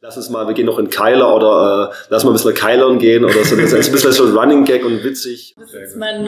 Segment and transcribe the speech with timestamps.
[0.00, 3.00] Lass uns mal, wir gehen noch in Keiler oder äh, lass mal ein bisschen Keilern
[3.00, 3.56] gehen oder so.
[3.56, 5.56] Das ist ein bisschen so ein Running Gag und witzig.
[5.58, 6.24] Das ist mein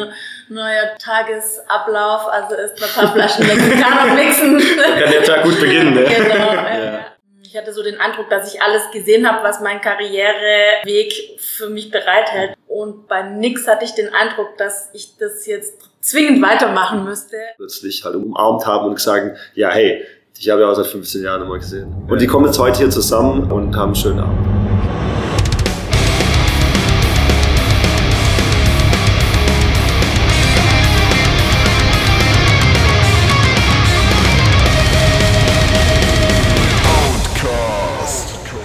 [0.49, 4.59] neuer Tagesablauf, also ist ein paar Flaschen Mexikaner mixen.
[4.77, 6.03] Da kann der Tag gut beginnen, ne?
[6.03, 6.53] Genau.
[6.53, 7.07] Ja.
[7.45, 11.93] Ich hatte so den Eindruck, dass ich alles gesehen habe, was mein Karriereweg für mich
[11.93, 12.57] bereithält.
[12.67, 17.37] Und bei nix hatte ich den Eindruck, dass ich das jetzt zwingend weitermachen müsste.
[17.57, 20.05] Plötzlich halt umarmt haben und gesagt, ja hey,
[20.43, 21.95] ich habe ja auch seit 15 Jahren immer gesehen.
[22.09, 24.39] Und die kommen jetzt heute hier zusammen und haben einen schönen Abend.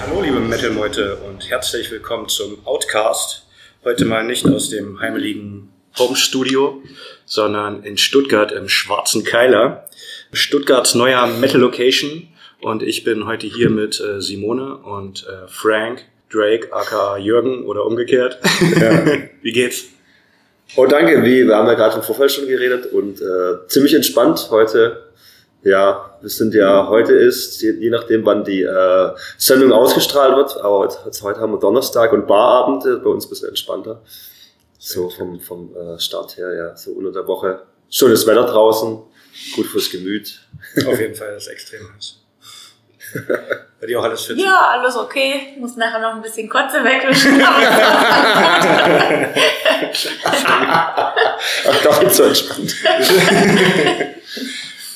[0.08, 3.48] Hallo liebe Metal-Meute und herzlich willkommen zum Outcast.
[3.84, 6.81] Heute mal nicht aus dem heimeligen Home-Studio,
[7.26, 9.86] sondern in Stuttgart im Schwarzen Keiler.
[10.35, 12.27] Stuttgarts neuer Metal-Location
[12.62, 17.85] und ich bin heute hier mit äh, Simone und äh, Frank, Drake, aka Jürgen oder
[17.85, 18.39] umgekehrt.
[18.80, 19.05] Ja.
[19.42, 19.86] Wie geht's?
[20.75, 21.23] Oh, danke.
[21.23, 25.03] Wie, wir haben ja gerade im Vorfeld schon geredet und äh, ziemlich entspannt heute.
[25.64, 30.58] Ja, wir sind ja, heute ist, je, je nachdem wann die äh, Sendung ausgestrahlt wird,
[30.58, 34.02] aber heute, heute haben wir Donnerstag und Barabende, bei uns ein bisschen entspannter.
[34.77, 37.61] So vom, vom äh, Start her, ja, so unter der Woche.
[37.89, 39.00] Schönes Wetter draußen,
[39.55, 40.41] gut fürs Gemüt.
[40.86, 42.22] Auf jeden Fall, das ist extrem heiß.
[43.80, 44.38] Bei dir auch alles fit?
[44.38, 45.52] Ja, alles okay.
[45.53, 47.42] Ich muss nachher noch ein bisschen Kotze wegwischen.
[50.23, 51.14] Ach,
[51.83, 52.75] da wird's so entspannt.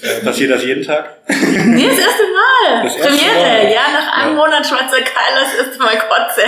[0.01, 1.17] Äh, passiert das jeden Tag?
[1.27, 2.83] Nee, das erste Mal.
[2.83, 3.35] Das erste Premiere.
[3.35, 3.69] Mal.
[3.69, 6.43] Ja, nach einem Monat schwarzer Keil, das erste Mal Kotze.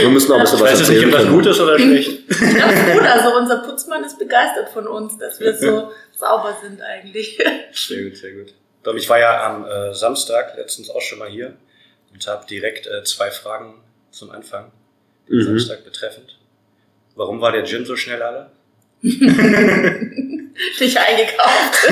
[0.00, 1.14] Wir müssen noch ein bisschen Ich was weiß jetzt nicht, erzählen.
[1.14, 2.28] ob das gut ist oder schlecht.
[2.56, 3.02] Ganz gut.
[3.02, 7.38] Also unser Putzmann ist begeistert von uns, dass wir so sauber sind eigentlich.
[7.72, 8.54] Sehr gut, sehr gut.
[8.96, 11.54] Ich war ja am äh, Samstag letztens auch schon mal hier
[12.12, 13.74] und habe direkt äh, zwei Fragen
[14.10, 14.70] zum Anfang,
[15.28, 15.42] den Mhm.
[15.58, 16.38] Samstag betreffend.
[17.16, 18.50] Warum war der Gin so schnell alle?
[19.02, 21.88] Nicht eingekauft.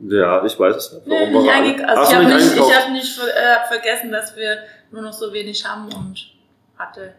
[0.00, 1.06] Ja, ich weiß es nicht.
[1.06, 1.88] Nee, Warum nicht war eingekauft.
[1.96, 4.58] Also ich habe nicht ich hab nicht ver äh, vergessen, dass wir
[4.94, 6.30] nur noch so wenig haben und
[6.78, 7.14] hatte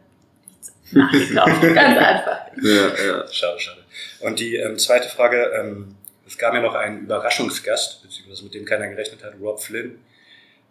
[0.91, 1.61] nichts nachgekauft.
[1.75, 2.37] Ganz einfach.
[2.61, 3.27] Ja, ja.
[3.31, 3.83] Schade, schade.
[4.21, 8.65] Und die ähm, zweite Frage, ähm, es gab ja noch einen Überraschungsgast, beziehungsweise mit dem
[8.65, 9.99] keiner gerechnet hat, Rob Flynn.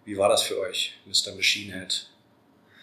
[0.04, 1.34] Wie war das für euch, Mr.
[1.34, 2.08] Machine Head?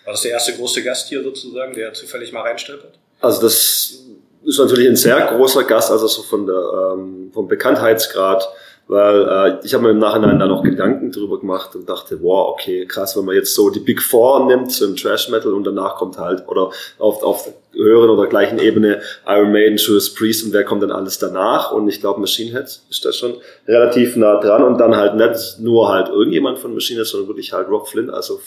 [0.06, 2.98] War das der erste große Gast hier sozusagen, der zufällig mal reinstolpert?
[3.20, 4.00] Also das
[4.44, 8.48] ist natürlich ein sehr großer Gast, also so von der, ähm, vom Bekanntheitsgrad,
[8.92, 12.50] weil äh, ich habe mir im Nachhinein da noch Gedanken drüber gemacht und dachte, wow,
[12.50, 15.64] okay, krass, wenn man jetzt so die Big Four nimmt so im Trash Metal und
[15.64, 20.52] danach kommt halt, oder auf, auf höheren oder gleichen Ebene Iron Maiden, Judas Priest und
[20.52, 23.36] wer kommt dann alles danach und ich glaube Machine Head ist da schon
[23.66, 27.54] relativ nah dran und dann halt nicht nur halt irgendjemand von Machine Head, sondern wirklich
[27.54, 28.42] halt Rob Flynn, also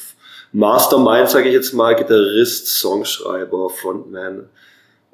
[0.53, 4.51] Mastermind, sage ich jetzt mal, Gitarrist, Songschreiber, Frontman.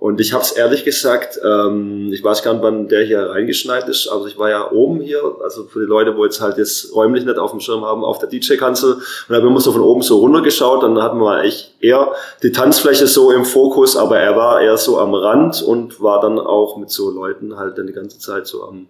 [0.01, 3.87] Und ich habe es ehrlich gesagt, ähm, ich weiß gar nicht, wann der hier reingeschneit
[3.87, 6.95] ist, aber ich war ja oben hier, also für die Leute, wo jetzt halt jetzt
[6.95, 10.01] räumlich nicht auf dem Schirm haben, auf der DJ-Kanzel und habe immer so von oben
[10.01, 14.63] so runtergeschaut, dann hatten wir eigentlich eher die Tanzfläche so im Fokus, aber er war
[14.63, 18.19] eher so am Rand und war dann auch mit so Leuten halt dann die ganze
[18.19, 18.87] Zeit so am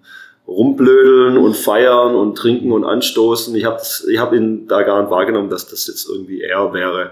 [0.47, 3.53] rumblödeln und feiern und trinken und anstoßen.
[3.57, 7.11] Ich habe ich hab ihn da gar nicht wahrgenommen, dass das jetzt irgendwie er wäre.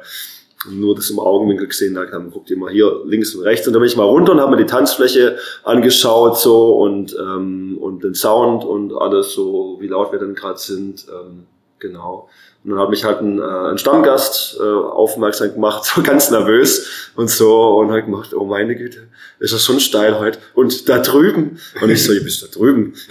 [0.70, 3.66] Nur das im Augenwinkel gesehen, da kam, guckt ihr mal hier links und rechts.
[3.66, 7.78] Und dann bin ich mal runter und habe mir die Tanzfläche angeschaut so und, ähm,
[7.80, 11.06] und den Sound und alles so, wie laut wir denn gerade sind.
[11.08, 11.46] Ähm,
[11.78, 12.28] genau.
[12.64, 17.12] Und dann hat mich halt ein, äh, ein Stammgast äh, aufmerksam gemacht, so ganz nervös
[17.14, 19.06] und so und hat gemacht, oh meine Güte,
[19.38, 20.40] ist das schon steil heute.
[20.54, 21.60] Und da drüben.
[21.80, 22.94] Und ich so, ihr bist da drüben.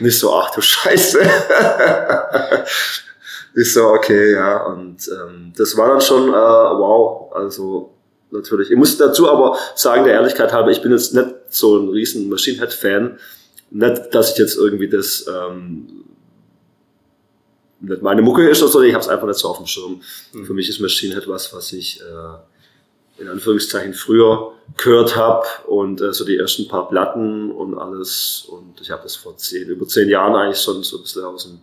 [0.00, 1.20] Und ich so, ach du Scheiße.
[3.54, 4.64] ich so, okay, ja.
[4.66, 7.92] Und ähm, das war dann schon, äh, wow, also
[8.30, 8.70] natürlich.
[8.70, 12.28] Ich muss dazu aber sagen, der Ehrlichkeit halber, ich bin jetzt nicht so ein riesen
[12.28, 13.18] Machine Head Fan.
[13.70, 16.04] Nicht, dass ich jetzt irgendwie das ähm,
[17.80, 20.00] nicht meine Mucke ist, sondern ich habe es einfach nicht so auf dem Schirm.
[20.32, 20.44] Mhm.
[20.44, 26.00] Für mich ist Machine Head was, was ich äh, in Anführungszeichen früher gehört habe und
[26.00, 28.46] äh, so die ersten paar Platten und alles.
[28.48, 31.44] Und ich habe das vor zehn, über zehn Jahren eigentlich schon so ein bisschen aus
[31.44, 31.60] dem,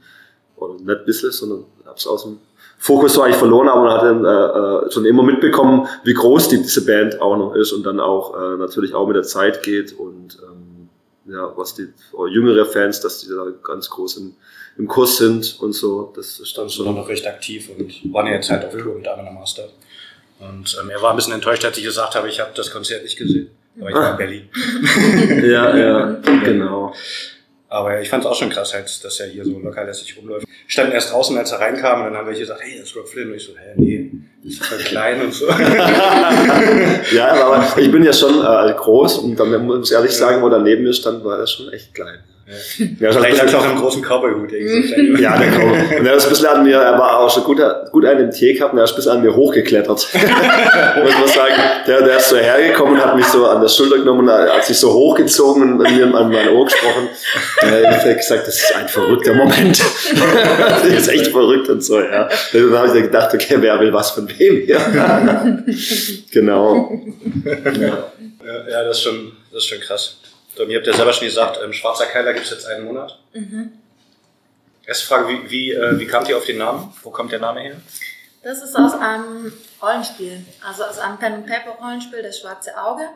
[0.62, 2.40] oder nicht ein bisschen, sondern habe es aus dem
[2.78, 6.48] Fokus so eigentlich verloren, aber man hat dann äh, äh, schon immer mitbekommen, wie groß
[6.48, 9.64] die, diese Band auch noch ist und dann auch äh, natürlich auch mit der Zeit
[9.64, 10.90] geht und ähm,
[11.26, 11.88] ja, was die
[12.30, 14.34] jüngere Fans, dass die da ganz groß im,
[14.78, 18.34] im Kurs sind und so, das ist dann schon noch recht aktiv und waren ja
[18.34, 19.68] jetzt halt auf Tour mit Amanda Master.
[20.40, 23.04] Und ähm, er war ein bisschen enttäuscht, als ich gesagt habe, ich habe das Konzert
[23.04, 23.50] nicht gesehen.
[23.80, 24.50] Aber ich war in Berlin.
[25.44, 26.12] Ja, ja,
[26.44, 26.94] genau.
[27.72, 30.48] Aber ich fand es auch schon krass, halt, dass er hier so locker lässig rumläuft.
[30.66, 32.96] Standen erst draußen, als er reinkam, und dann haben wir hier gesagt, hey, das ist
[32.96, 33.30] Rob Flynn.
[33.30, 34.12] Und ich so, hä, nee,
[34.44, 35.48] das ist voll klein und so.
[37.16, 40.48] ja, aber ich bin ja schon äh, groß und dann muss ich ehrlich sagen, wo
[40.48, 42.20] er neben mir stand, war er schon echt klein.
[43.00, 44.52] Ja, Vielleicht lag es auch im großen Cowboy-Hut.
[45.20, 46.00] ja, der Cowboy.
[46.00, 47.62] Und er ist ein bisschen an mir, er war auch schon gut,
[47.92, 50.08] gut einen im Tee gehabt und er ist ein bisschen an mir hochgeklettert.
[51.04, 51.54] muss man sagen,
[51.86, 54.66] der, der ist so hergekommen und hat mich so an der Schulter genommen und hat
[54.66, 57.10] sich so hochgezogen und mir an mein Ohr gesprochen.
[57.62, 59.80] Ich habe gesagt, das ist ein verrückter Moment.
[60.70, 62.28] das ist echt verrückt und so, ja.
[62.52, 64.80] Dann habe ich gedacht, okay, wer will was von wem hier?
[66.32, 67.00] genau.
[67.80, 68.12] Ja.
[68.72, 70.16] ja, das ist schon, das ist schon krass.
[70.66, 73.20] Mir habt ihr selber schon gesagt, ähm, Schwarzer Keiler gibt es jetzt einen Monat.
[73.34, 73.74] Mhm.
[74.86, 76.94] Erste Frage, wie, wie, äh, wie kamt ihr auf den Namen?
[77.04, 77.76] Wo kommt der Name her?
[78.42, 79.52] Das ist aus einem
[79.82, 83.10] Rollenspiel, also aus einem Pen-and-Paper-Rollenspiel, das Schwarze Auge.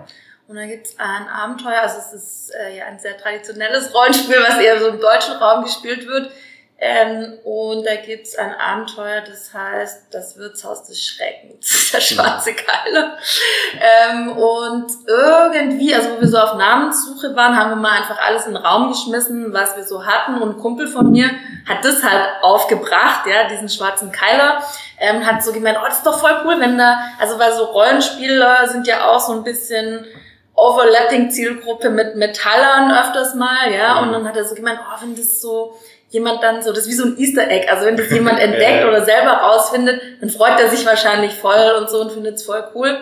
[0.47, 4.35] Und da gibt es ein Abenteuer, also es ist äh, ja ein sehr traditionelles Rollenspiel,
[4.45, 6.31] was eher so im deutschen Raum gespielt wird.
[6.85, 13.13] Ähm, und da gibt's ein Abenteuer, das heißt Das Wirtshaus des Schreckens, der schwarze Keile.
[13.79, 18.47] Ähm, und irgendwie, also wo wir so auf Namenssuche waren, haben wir mal einfach alles
[18.47, 20.41] in den Raum geschmissen, was wir so hatten.
[20.41, 21.29] Und ein Kumpel von mir
[21.65, 24.61] hat das halt aufgebracht, ja, diesen schwarzen Keiler.
[24.99, 27.63] Ähm, hat so gemeint, oh, das ist doch voll cool, wenn da, also weil so
[27.63, 30.05] Rollenspieler sind ja auch so ein bisschen
[30.55, 33.99] Overlapping Zielgruppe mit Metallern öfters mal, ja.
[34.01, 35.79] Und dann hat er so gemeint, oh, wenn das so
[36.13, 37.67] jemand dann so, das ist wie so ein Easter Egg.
[37.69, 41.89] Also wenn das jemand entdeckt oder selber rausfindet, dann freut er sich wahrscheinlich voll und
[41.89, 42.99] so und findet es voll cool.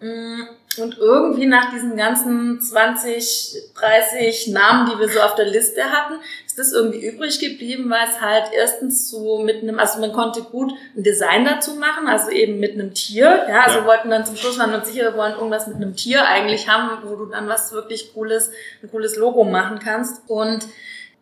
[0.00, 0.42] Mm,
[0.76, 6.14] und irgendwie nach diesen ganzen 20, 30 Namen, die wir so auf der Liste hatten,
[6.46, 10.42] ist das irgendwie übrig geblieben, weil es halt erstens so mit einem, also man konnte
[10.42, 13.46] gut ein Design dazu machen, also eben mit einem Tier.
[13.48, 13.86] Ja, also ja.
[13.86, 17.08] wollten dann zum Schluss waren uns sicher, wir wollen irgendwas mit einem Tier eigentlich haben,
[17.08, 18.50] wo du dann was wirklich cooles,
[18.82, 20.22] ein cooles Logo machen kannst.
[20.28, 20.66] Und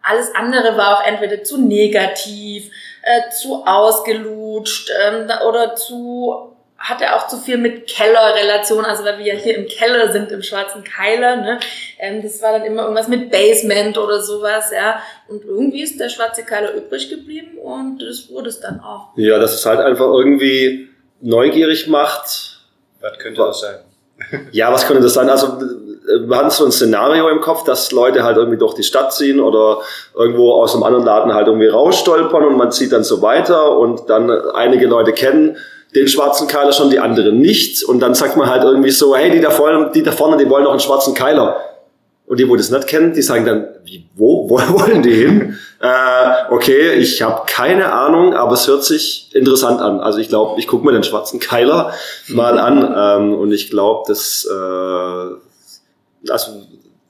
[0.06, 2.70] alles andere war auch entweder zu negativ,
[3.02, 9.26] äh, zu ausgelutscht ähm, oder zu hatte auch zu viel mit Kellerrelation, also weil wir
[9.26, 11.58] ja hier im Keller sind, im schwarzen Keiler, ne?
[11.98, 15.00] Ähm, das war dann immer irgendwas mit Basement oder sowas, ja.
[15.28, 19.08] Und irgendwie ist der schwarze Keiler übrig geblieben und das wurde es dann auch.
[19.16, 20.88] Ja, dass es halt einfach irgendwie
[21.20, 22.60] neugierig macht.
[23.00, 23.78] Was könnte das sein?
[24.52, 25.28] Ja, was könnte das sein?
[25.28, 25.58] Also
[26.26, 29.40] wir hatten so ein Szenario im Kopf, dass Leute halt irgendwie durch die Stadt ziehen
[29.40, 29.78] oder
[30.14, 34.08] irgendwo aus einem anderen Laden halt irgendwie rausstolpern und man zieht dann so weiter und
[34.08, 35.56] dann einige Leute kennen
[35.94, 39.30] den schwarzen Keiler schon, die anderen nicht und dann sagt man halt irgendwie so, hey,
[39.30, 41.56] die da vorne, die da vorne, die wollen noch einen schwarzen Keiler.
[42.26, 45.56] Und die, wo das nicht kennen, die sagen dann, wie, wo, wo wollen die hin?
[45.80, 50.00] Äh, okay, ich habe keine Ahnung, aber es hört sich interessant an.
[50.00, 51.92] Also ich glaube, ich gucke mir den schwarzen Keiler
[52.28, 55.45] mal an ähm, und ich glaube, das äh,
[56.30, 56.66] also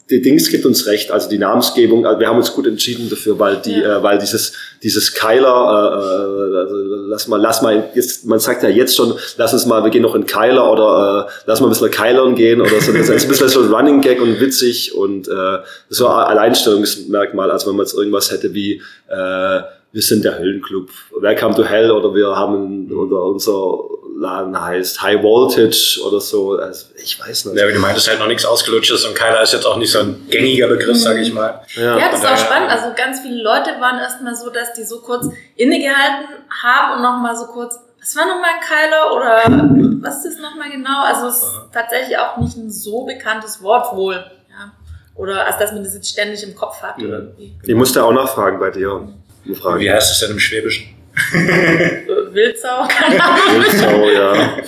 [0.09, 3.39] die Dings gibt uns recht, also die Namensgebung, also wir haben uns gut entschieden dafür,
[3.41, 3.99] weil die, ja.
[3.99, 4.53] äh, weil dieses
[4.83, 6.77] dieses Keiler, äh, also
[7.09, 10.03] lass mal, lass mal, jetzt, man sagt ja jetzt schon, lass uns mal, wir gehen
[10.03, 13.25] noch in Keiler oder äh, lass mal ein bisschen Keilern gehen oder so, das ist
[13.25, 15.59] ein bisschen so ein Running Gag und witzig und äh,
[15.89, 19.61] so ein Alleinstellungsmerkmal, also wenn man jetzt irgendwas hätte wie äh,
[19.93, 20.91] wir sind der Höllenclub,
[21.21, 23.79] Welcome to Hell oder wir haben oder unser
[24.19, 26.59] Laden heißt High Voltage oder so.
[26.59, 27.57] Also ich weiß nicht.
[27.57, 30.01] Ja, aber du meintest halt noch nichts Ausgelutschtes und keiner ist jetzt auch nicht so
[30.01, 31.01] ein gängiger Begriff, mhm.
[31.01, 31.61] sage ich mal.
[31.75, 32.71] Ja, ja das ist auch spannend.
[32.71, 35.27] Also ganz viele Leute waren erstmal so, dass die so kurz
[35.57, 36.29] innegehalten
[36.63, 40.71] haben und nochmal so kurz, was war nochmal ein Keiler oder was ist das nochmal
[40.71, 41.05] genau?
[41.05, 44.15] Also es ist tatsächlich auch nicht ein so bekanntes Wort wohl.
[44.15, 44.73] Ja.
[45.15, 46.99] Oder als dass man das jetzt ständig im Kopf hat.
[46.99, 47.55] Irgendwie.
[47.63, 49.09] Ich musste auch nachfragen bei dir.
[49.45, 50.97] Wie heißt es denn im Schwäbischen?
[52.37, 52.85] Wildsau.
[52.89, 54.59] Wildsau, ja.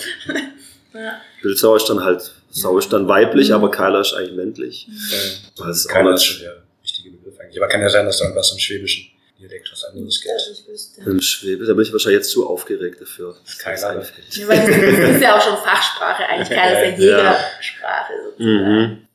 [0.95, 1.21] ja.
[1.43, 3.55] Wildsau ist dann halt, Sau ist dann weiblich, mhm.
[3.55, 4.89] aber Keiler ist eigentlich männlich.
[4.89, 5.67] Ja.
[5.67, 7.59] Das ist Keiler ist schon der wichtige Begriff eigentlich.
[7.61, 11.07] Aber kann ja sein, dass da irgendwas im Schwäbischen Dialekt was anderes gibt.
[11.07, 13.37] Im Schwäbisch, da bin ich wahrscheinlich jetzt zu aufgeregt dafür.
[13.61, 14.03] Keiler.
[14.31, 16.59] Ja, weil das ist ja auch schon Fachsprache eigentlich.
[16.59, 19.09] Keiler ist ja Jägersprache sozusagen.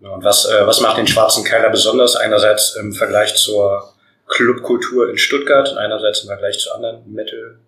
[0.00, 0.10] Mhm.
[0.10, 2.16] Und was, äh, was macht den schwarzen Keiler besonders?
[2.16, 3.94] Einerseits im Vergleich zur
[4.28, 7.02] Clubkultur in Stuttgart und einerseits im Vergleich zu anderen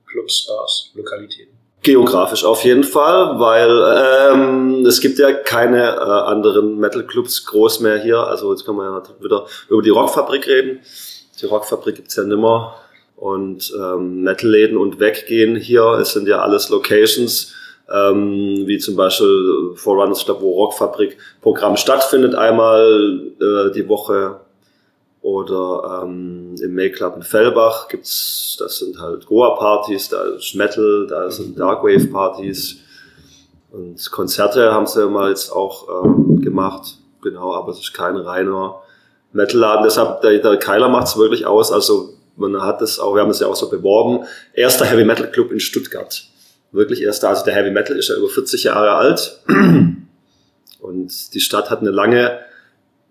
[0.07, 1.55] Metal-Clubs, Bars, Lokalitäten?
[1.83, 7.99] Geografisch auf jeden Fall, weil ähm, es gibt ja keine äh, anderen Metal-Clubs groß mehr
[7.99, 8.19] hier.
[8.19, 10.81] Also jetzt können wir ja wieder über die Rockfabrik reden.
[11.41, 12.75] Die Rockfabrik gibt's ja nimmer.
[13.15, 17.55] Und ähm, Metal-Läden und Weggehen hier, es sind ja alles Locations,
[17.91, 24.41] ähm, wie zum Beispiel Forerunners Club, wo Rockfabrik Programm stattfindet, einmal äh, die Woche
[25.27, 31.09] oder ähm, im May Club in Fellbach gibt's, das sind halt Goa-Partys, da ist Metal,
[31.09, 31.59] da sind mhm.
[31.59, 32.77] Darkwave-Partys.
[33.73, 38.77] Und Konzerte haben sie mal jetzt auch ähm, gemacht, genau, aber es ist kein reiner
[39.33, 39.83] Metalladen.
[39.83, 41.73] Deshalb, der, der Keiler macht es wirklich aus.
[41.73, 45.29] Also man hat es auch, wir haben es ja auch so beworben, erster Heavy Metal
[45.29, 46.23] Club in Stuttgart.
[46.71, 49.41] Wirklich erster, also der Heavy Metal ist ja über 40 Jahre alt.
[50.79, 52.46] Und die Stadt hat eine lange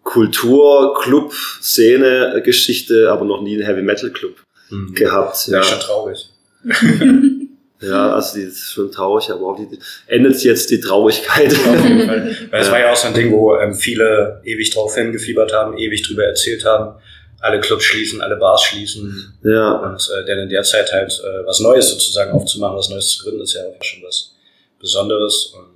[0.05, 4.35] Kultur, Club, Szene, Geschichte, aber noch nie einen Heavy Metal Club
[4.69, 4.93] mhm.
[4.93, 5.47] gehabt.
[5.47, 6.29] Ja, schon traurig.
[7.81, 11.51] Ja, also die ist schon traurig, aber auch die, endet jetzt die Traurigkeit.
[12.49, 15.77] Weil es war ja auch so ein Ding, wo ähm, viele ewig drauf hingefiebert haben,
[15.77, 16.99] ewig drüber erzählt haben.
[17.41, 19.37] Alle Clubs schließen, alle Bars schließen.
[19.43, 19.73] Ja.
[19.73, 23.23] Und äh, denn in der Zeit halt äh, was Neues sozusagen aufzumachen, was Neues zu
[23.23, 24.31] gründen, ist ja auch schon was
[24.79, 25.74] Besonderes und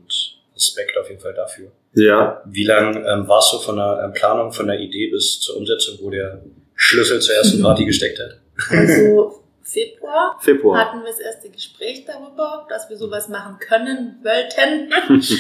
[0.60, 1.72] Respekt auf jeden Fall dafür.
[1.94, 2.42] Ja.
[2.46, 5.98] Wie lange ähm, warst du von der ähm, Planung, von der Idee bis zur Umsetzung,
[6.02, 6.42] wo der
[6.76, 8.40] Schlüssel zur ersten Party gesteckt hat?
[8.70, 10.80] Also Februar, Februar.
[10.80, 14.92] hatten wir das erste Gespräch darüber, dass wir sowas machen können wollten.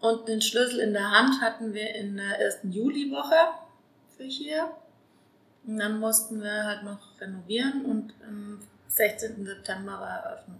[0.00, 3.34] Und den Schlüssel in der Hand hatten wir in der ersten Juliwoche
[4.16, 4.70] für hier.
[5.66, 9.44] Und dann mussten wir halt noch renovieren und am 16.
[9.44, 10.56] September war Eröffnung.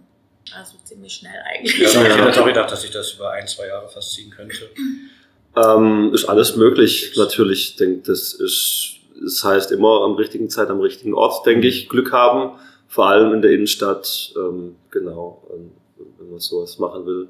[0.55, 1.77] Also ziemlich schnell eigentlich.
[1.77, 4.69] Ja, ich hätte auch gedacht, dass ich das über ein, zwei Jahre fast ziehen könnte.
[5.55, 7.69] Ähm, ist alles möglich, natürlich.
[7.69, 11.89] Ich denke, das ist, das heißt immer am richtigen Zeit, am richtigen Ort, denke ich,
[11.89, 12.57] Glück haben
[12.91, 15.71] vor allem in der Innenstadt, ähm, genau, ähm,
[16.19, 17.29] wenn man sowas machen will.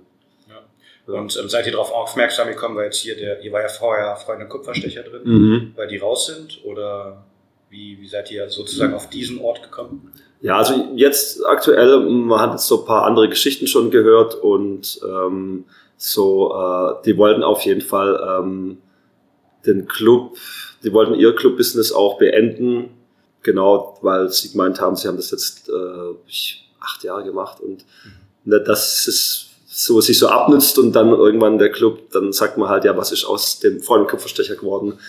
[0.49, 1.13] Ja.
[1.13, 4.15] Und ähm, seid ihr darauf aufmerksam gekommen, weil jetzt hier der, ihr war ja vorher
[4.15, 5.73] Freunde Kupferstecher drin, mhm.
[5.75, 7.23] weil die raus sind oder
[7.69, 10.11] wie, wie seid ihr sozusagen auf diesen Ort gekommen?
[10.41, 14.99] Ja, also jetzt aktuell, man hat jetzt so ein paar andere Geschichten schon gehört und
[15.07, 15.65] ähm,
[15.97, 18.79] so, äh, die wollten auf jeden Fall ähm,
[19.65, 20.35] den Club,
[20.83, 22.89] die wollten ihr Club-Business auch beenden
[23.43, 27.85] Genau, weil sie gemeint haben, sie haben das jetzt äh, acht Jahre gemacht und
[28.45, 28.63] mhm.
[28.65, 32.83] dass es so sich so abnützt und dann irgendwann der Club, dann sagt man halt,
[32.83, 34.99] ja, was ist aus dem vollen Kupferstecher geworden?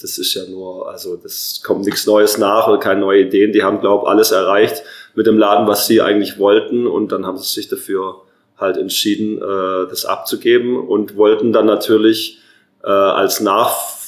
[0.00, 3.52] Das ist ja nur, also das kommt nichts Neues nach oder keine neuen Ideen.
[3.52, 4.82] Die haben, glaube alles erreicht
[5.14, 8.22] mit dem Laden, was sie eigentlich wollten und dann haben sie sich dafür
[8.56, 12.38] halt entschieden, äh, das abzugeben und wollten dann natürlich
[12.82, 13.98] äh, als Nach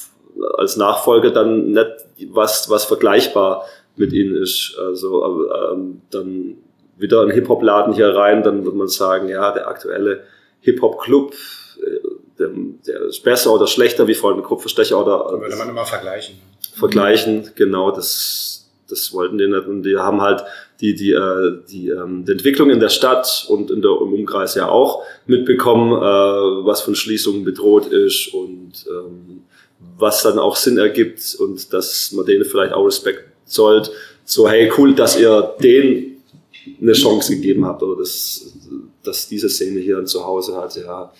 [0.57, 1.87] als Nachfolger dann nicht
[2.29, 4.77] was, was vergleichbar mit ihnen ist.
[4.79, 6.57] Also ähm, dann
[6.97, 10.21] wieder ein Hip-Hop-Laden hier rein, dann würde man sagen, ja, der aktuelle
[10.61, 11.33] Hip-Hop-Club,
[12.85, 15.39] der, ist besser oder schlechter wie vorhin Kupferstecher oder.
[15.39, 16.35] Würde man immer vergleichen.
[16.73, 19.67] Vergleichen, genau, das, das wollten die nicht.
[19.67, 20.43] Und die haben halt
[20.81, 24.55] die, die, äh, die, ähm, die Entwicklung in der Stadt und in der, im Umkreis
[24.55, 29.43] ja auch mitbekommen, äh, was von Schließungen bedroht ist und ähm,
[29.97, 33.91] was dann auch Sinn ergibt und dass man denen vielleicht auch Respekt zollt.
[34.25, 36.23] So, hey, cool, dass ihr denen
[36.81, 38.53] eine Chance gegeben habt oder dass,
[39.03, 41.11] dass diese Szene hier zu Hause hat, ja.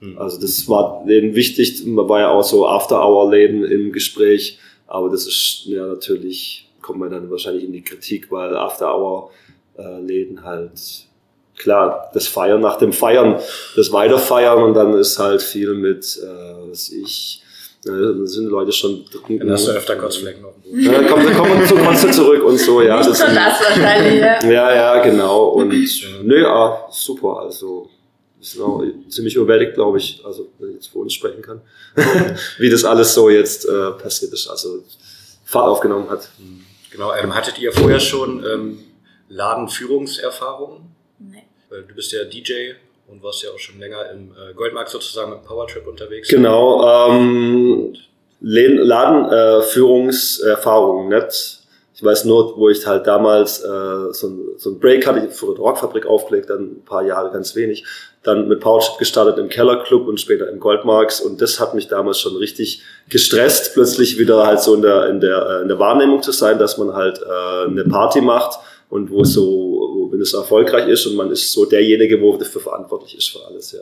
[0.00, 0.18] Hm.
[0.18, 1.84] Also das war denen wichtig.
[1.86, 7.10] Man war ja auch so After-Hour-Läden im Gespräch, aber das ist ja natürlich, kommt man
[7.10, 11.08] dann wahrscheinlich in die Kritik, weil After-Hour-Läden halt
[11.58, 13.38] klar, das Feiern nach dem Feiern,
[13.76, 17.42] das Weiterfeiern und dann ist halt viel mit, äh, was ich,
[17.84, 19.40] ja, dann sind die Leute schon drin.
[19.40, 20.92] Dann hast du öfter Kotzflecken auf dem Boden.
[20.92, 22.98] Dann kommen, dann kommen zu Kotze zurück und so, ja.
[22.98, 24.44] Nicht das, das wahrscheinlich, ja.
[24.44, 25.48] Ja, ja, genau.
[25.48, 25.74] Und
[26.22, 27.88] nö, ah, super, also
[28.40, 31.60] ist auch ziemlich überwältigt, glaube ich, also wenn ich jetzt für uns sprechen kann,
[32.58, 34.84] wie das alles so jetzt äh, passiert ist, also
[35.44, 36.28] Fahrt aufgenommen hat.
[36.90, 38.80] Genau, ähm, hattet ihr vorher schon ähm,
[39.28, 40.82] Ladenführungserfahrungen?
[41.18, 41.44] Nee.
[41.68, 42.72] Weil du bist ja DJ
[43.08, 46.28] und warst ja auch schon länger im äh, Goldmarkt sozusagen mit Powertrip unterwegs.
[46.28, 47.94] Genau, ähm,
[48.40, 51.57] Ladenführungserfahrung nicht.
[51.98, 55.34] Ich weiß nur, wo ich halt damals äh, so, ein, so ein Break hatte, ich
[55.34, 57.84] für Rockfabrik aufgelegt, dann ein paar Jahre ganz wenig.
[58.22, 62.20] Dann mit Powertrip gestartet im Kellerclub und später im Goldmarks und das hat mich damals
[62.20, 66.22] schon richtig gestresst, plötzlich wieder halt so in der, in der, äh, in der Wahrnehmung
[66.22, 69.87] zu sein, dass man halt äh, eine Party macht und wo so,
[70.18, 73.70] wenn es erfolgreich ist und man ist so derjenige, wo dafür verantwortlich ist für alles,
[73.70, 73.80] ja.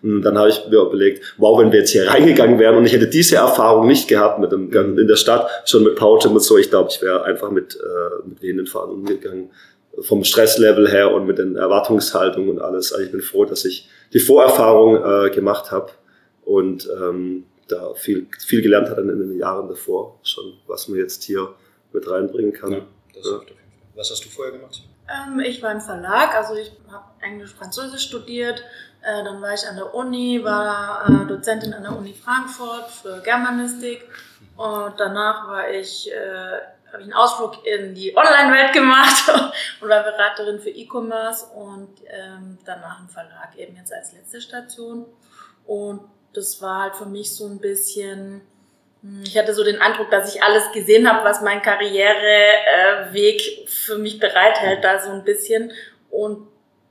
[0.00, 2.92] Und dann habe ich mir überlegt, wow, wenn wir jetzt hier reingegangen wären und ich
[2.92, 6.56] hätte diese Erfahrung nicht gehabt mit dem, in der Stadt, schon mit Powergym und so,
[6.56, 9.50] ich glaube, ich wäre einfach mit, äh, mit denen fahren umgegangen.
[10.00, 12.92] Vom Stresslevel her und mit den Erwartungshaltungen und alles.
[12.92, 15.90] Also ich bin froh, dass ich die Vorerfahrung äh, gemacht habe
[16.44, 21.24] und ähm, da viel, viel gelernt hat in, den Jahren davor schon, was man jetzt
[21.24, 21.54] hier
[21.92, 22.72] mit reinbringen kann.
[22.72, 22.78] Ja,
[23.14, 23.40] ja.
[23.94, 24.82] Was hast du vorher gemacht?
[25.08, 28.62] Ähm, ich war im Verlag, also ich habe Englisch-Französisch studiert.
[29.02, 33.20] Äh, dann war ich an der Uni, war äh, Dozentin an der Uni Frankfurt für
[33.20, 34.08] Germanistik.
[34.56, 36.60] Und danach war ich, äh,
[36.92, 39.28] habe ich einen Ausflug in die Online-Welt gemacht
[39.80, 45.06] und war Beraterin für E-Commerce und ähm, danach im Verlag eben jetzt als letzte Station.
[45.66, 48.42] Und das war halt für mich so ein bisschen
[49.24, 54.20] ich hatte so den Eindruck, dass ich alles gesehen habe, was mein Karriereweg für mich
[54.20, 55.72] bereithält, da so ein bisschen.
[56.10, 56.46] Und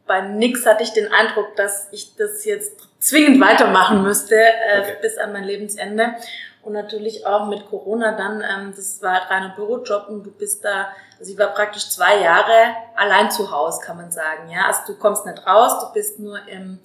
[0.05, 4.95] bei nix hatte ich den Eindruck, dass ich das jetzt zwingend weitermachen müsste äh, okay.
[5.01, 6.15] bis an mein Lebensende.
[6.63, 10.65] Und natürlich auch mit Corona dann, ähm, das war halt reiner Bürojob und du bist
[10.65, 14.51] da, also ich war praktisch zwei Jahre allein zu Hause, kann man sagen.
[14.51, 16.79] Ja, also du kommst nicht raus, du bist nur im,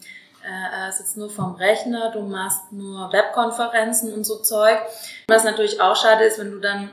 [0.47, 4.79] äh, sitzt nur vorm Rechner, du machst nur Webkonferenzen und so Zeug.
[5.29, 6.91] Was natürlich auch schade ist, wenn du dann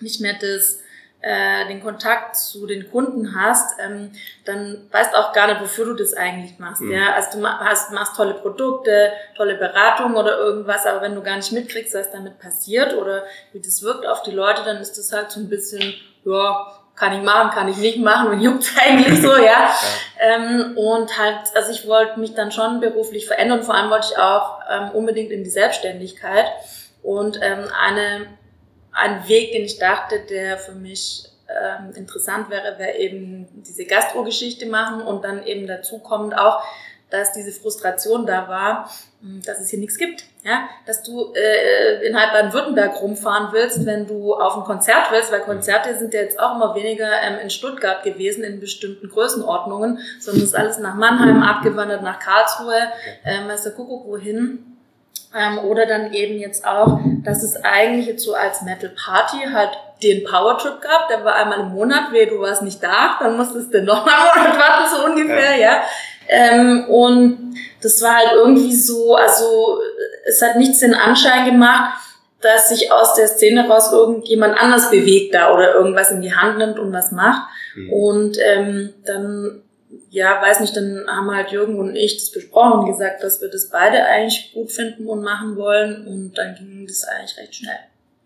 [0.00, 0.78] nicht mehr das
[1.20, 4.12] äh, den Kontakt zu den Kunden hast, ähm,
[4.44, 6.80] dann weißt auch gar nicht, wofür du das eigentlich machst.
[6.80, 6.92] Mhm.
[6.92, 11.36] Ja, also du hast, machst tolle Produkte, tolle Beratung oder irgendwas, aber wenn du gar
[11.36, 15.12] nicht mitkriegst, was damit passiert oder wie das wirkt auf die Leute, dann ist das
[15.12, 19.22] halt so ein bisschen, ja, kann ich machen, kann ich nicht machen, und juckt eigentlich
[19.22, 19.42] so, ja.
[19.42, 19.70] ja.
[20.18, 24.18] Ähm, und halt, also ich wollte mich dann schon beruflich verändern, vor allem wollte ich
[24.18, 26.46] auch ähm, unbedingt in die Selbstständigkeit.
[27.02, 28.26] Und ähm, eine
[28.98, 34.66] ein Weg, den ich dachte, der für mich ähm, interessant wäre, wäre eben diese Gastro-Geschichte
[34.66, 36.62] machen und dann eben dazu kommt auch,
[37.10, 38.90] dass diese Frustration da war,
[39.22, 40.24] hm, dass es hier nichts gibt.
[40.44, 40.68] Ja?
[40.86, 45.40] Dass du äh, in halb Baden-Württemberg rumfahren willst, wenn du auf ein Konzert willst, weil
[45.40, 50.42] Konzerte sind ja jetzt auch immer weniger ähm, in Stuttgart gewesen, in bestimmten Größenordnungen, sondern
[50.42, 52.92] es ist alles nach Mannheim abgewandert, nach Karlsruhe,
[53.24, 54.64] ähm, weiß der Kuckuck wohin.
[55.36, 59.70] Ähm, oder dann eben jetzt auch, dass es eigentlich jetzt so als Metal Party halt
[60.02, 63.36] den Power Trip gab, der war einmal im Monat, weh, du warst nicht da, dann
[63.36, 65.72] musstest du noch mal einen Monat warten, so ungefähr, ja.
[65.72, 65.82] ja.
[66.28, 69.80] Ähm, und das war halt irgendwie so, also
[70.26, 71.98] es hat nichts den Anschein gemacht,
[72.40, 76.58] dass sich aus der Szene raus irgendjemand anders bewegt da oder irgendwas in die Hand
[76.58, 77.48] nimmt und was macht.
[77.74, 77.92] Mhm.
[77.92, 79.62] Und ähm, dann
[80.10, 83.48] ja, weiß nicht, dann haben halt Jürgen und ich das besprochen und gesagt, dass wir
[83.48, 87.78] das beide eigentlich gut finden und machen wollen und dann ging das eigentlich recht schnell.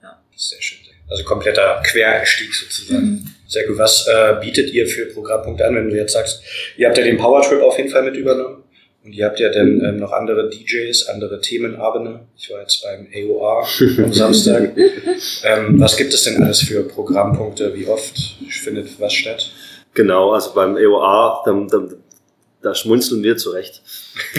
[0.02, 0.20] Ja.
[0.36, 0.91] Sehr schön.
[1.12, 3.06] Also kompletter Quereinstieg sozusagen.
[3.06, 3.26] Mhm.
[3.46, 3.76] Sehr gut.
[3.76, 6.42] Was äh, bietet ihr für Programmpunkte an, wenn du jetzt sagst,
[6.78, 8.62] ihr habt ja den Powertrip auf jeden Fall mit übernommen
[9.04, 12.20] und ihr habt ja dann ähm, noch andere DJs, andere Themenabende.
[12.34, 13.66] Ich war jetzt beim AOR
[13.98, 14.74] am Samstag.
[15.44, 17.74] ähm, was gibt es denn alles für Programmpunkte?
[17.74, 19.50] Wie oft findet was statt?
[19.92, 21.88] Genau, also beim EOA, da, da,
[22.62, 23.82] da schmunzeln wir zurecht.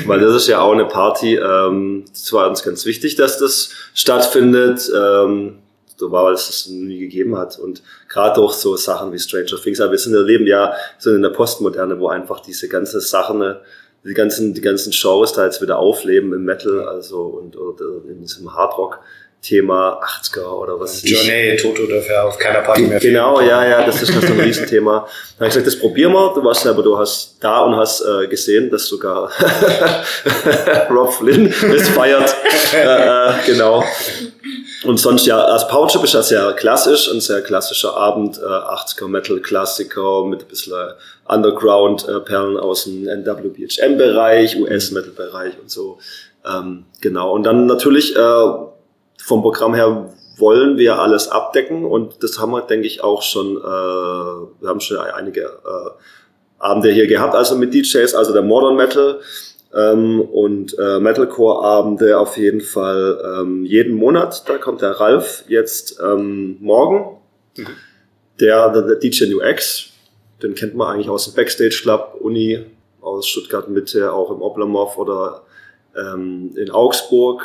[0.08, 3.70] Weil das ist ja auch eine Party, ähm, das war uns ganz wichtig, dass das
[3.94, 4.90] stattfindet.
[4.96, 5.60] Ähm,
[5.98, 7.58] so war, weil es das nie gegeben hat.
[7.60, 11.12] Und gerade durch so Sachen wie Stranger Things, aber wir sind ja leben ja so
[11.14, 13.56] in der Postmoderne, wo einfach diese ganzen Sachen,
[14.04, 18.22] die ganzen, die ganzen Shows da jetzt wieder aufleben im Metal, also und oder in
[18.22, 19.00] diesem Hardrock.
[19.44, 21.02] Thema 80er oder was.
[21.04, 23.00] Johnny, Toto darf ja auf keiner Party mehr.
[23.00, 25.00] Genau, ja, ja, das ist das ein Riesenthema.
[25.02, 26.34] Dann habe ich gesagt, das probieren wir.
[26.34, 29.30] Du warst selber, du hast da und hast äh, gesehen, dass sogar
[30.90, 32.34] Rob Flynn es feiert.
[32.74, 33.84] äh, äh, genau.
[34.84, 39.08] Und sonst ja, als Powertrip ist ja sehr klassisch, ein sehr klassischer Abend, äh, 80er
[39.08, 40.76] Metal Klassiker mit ein bisschen
[41.26, 46.00] Underground äh, Perlen aus dem NWBHM Bereich, US Metal Bereich und so.
[46.46, 47.32] Ähm, genau.
[47.32, 48.46] Und dann natürlich äh,
[49.18, 53.58] vom Programm her wollen wir alles abdecken und das haben wir, denke ich, auch schon,
[53.58, 55.90] äh, wir haben schon einige äh,
[56.60, 59.20] Abende hier gehabt, also mit DJs, also der Modern Metal
[59.76, 64.48] ähm, und äh, Metalcore-Abende auf jeden Fall ähm, jeden Monat.
[64.48, 67.18] Da kommt der Ralf jetzt ähm, morgen,
[67.58, 67.68] mhm.
[68.40, 69.90] der, der, der DJ New X,
[70.42, 72.66] den kennt man eigentlich aus dem Backstage Club, Uni
[73.02, 75.44] aus Stuttgart Mitte, auch im Oblomov oder
[75.96, 77.44] ähm, in Augsburg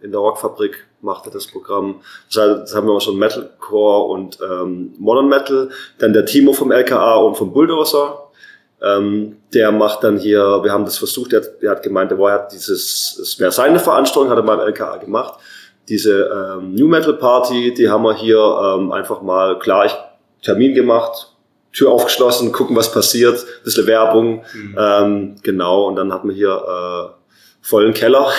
[0.00, 2.00] in der Rockfabrik macht er das Programm.
[2.32, 5.70] Das haben wir auch schon Metalcore und ähm, Modern Metal.
[5.98, 8.27] Dann der Timo vom LKA und vom Bulldozer.
[8.80, 12.52] Ähm, der macht dann hier, wir haben das versucht, der, der hat gemeint, der hat
[12.52, 15.34] dieses, es wäre seine Veranstaltung, hat er beim LKA gemacht.
[15.88, 19.96] Diese ähm, New Metal Party, die haben wir hier ähm, einfach mal, klar, ich
[20.42, 21.32] Termin gemacht,
[21.72, 24.76] Tür aufgeschlossen, gucken, was passiert, bisschen Werbung, mhm.
[24.78, 27.18] ähm, genau, und dann hat man hier äh,
[27.60, 28.30] vollen Keller.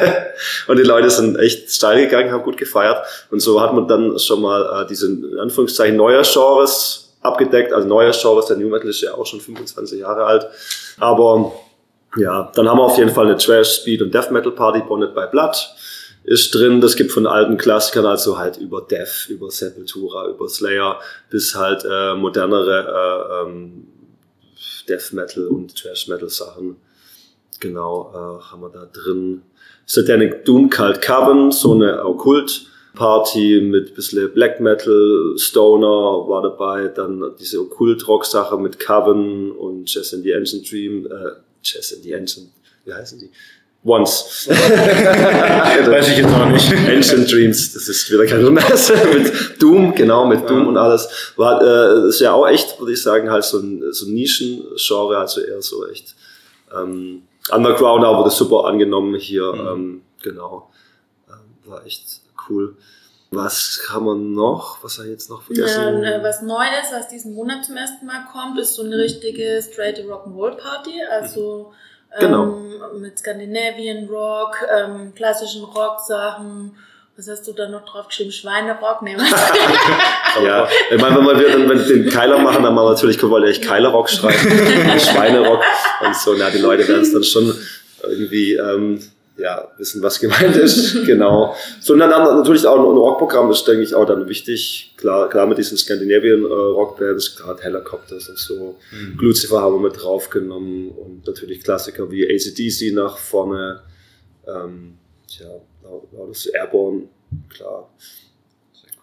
[0.68, 3.04] und die Leute sind echt steil gegangen, haben gut gefeiert.
[3.30, 7.72] Und so hat man dann schon mal äh, diese, in Anführungszeichen, neue Genres abgedeckt.
[7.72, 10.46] Also neue Genres, der New Metal ist ja auch schon 25 Jahre alt.
[10.98, 11.52] Aber
[12.16, 15.14] ja, dann haben wir auf jeden Fall eine Trash, Speed und Death Metal Party, Bonnet
[15.14, 15.56] by Blood
[16.24, 16.80] ist drin.
[16.80, 21.84] Das gibt von alten Klassikern, also halt über Death, über Sepultura, über Slayer, bis halt
[21.84, 23.88] äh, modernere äh, ähm,
[24.88, 26.76] Death Metal und Trash Metal Sachen
[27.62, 29.42] genau äh, haben wir da drin.
[29.86, 32.04] Satanic Doom Cult Coven, so eine
[33.02, 40.12] Okkult-Party mit bisschen Black Metal, Stoner war dabei, dann diese Okkult-Rock-Sache mit Coven und Jazz
[40.12, 42.48] in the Ancient Dream, äh, Jazz in the Ancient,
[42.84, 43.30] wie heißen die?
[43.84, 44.46] Once.
[44.48, 46.72] Weiß ich jetzt auch nicht.
[46.88, 50.68] Ancient Dreams, das ist wieder kein Messe mit Doom, genau, mit Doom Ja.
[50.68, 51.32] und alles.
[51.36, 55.18] War, äh, ist ja auch echt, würde ich sagen, halt so ein, so ein Nischengenre,
[55.18, 56.14] also eher so echt
[56.72, 59.68] ähm, Underground, aber wurde super angenommen hier, Mhm.
[59.68, 60.70] ähm, genau.
[61.28, 62.04] Ähm, war echt
[62.52, 62.76] cool.
[63.30, 64.78] Was kann man noch?
[64.84, 66.04] Was habe ich jetzt noch Ja, vergessen?
[66.04, 69.98] äh, was Neues, was diesen Monat zum ersten Mal kommt, ist so eine richtige straight
[70.00, 71.72] Rock'n'Roll Party, also
[72.20, 72.44] Genau.
[72.44, 76.76] ähm, mit Scandinavian Rock, ähm, klassischen Rocksachen.
[77.16, 78.32] Was hast du da noch drauf geschrieben?
[78.32, 79.00] Schweinerock?
[79.02, 79.30] Nee, was?
[80.44, 83.22] Ja, ich meine, wenn wir dann wenn wir den Keiler machen, dann machen wir natürlich,
[83.22, 84.34] wir echt Keilerrock schreiben,
[84.98, 85.62] Schweinerock
[86.04, 86.34] und so.
[86.38, 87.54] Na, die Leute werden es dann schon
[88.02, 88.98] irgendwie ähm,
[89.36, 91.04] ja, wissen, was gemeint ist.
[91.06, 91.54] genau.
[91.80, 94.94] So, und dann haben wir natürlich auch ein Rockprogramm ist, denke ich, auch dann wichtig.
[94.96, 98.76] Klar, klar mit diesen Scandinavian äh, Rockbands, gerade Helicopters und so.
[98.90, 99.18] Mhm.
[99.18, 103.82] Lucifer haben wir mit draufgenommen und natürlich Klassiker wie ACDC nach vorne.
[104.46, 105.48] Ähm, tja,
[106.12, 107.08] Lautes Airborne,
[107.48, 107.90] klar.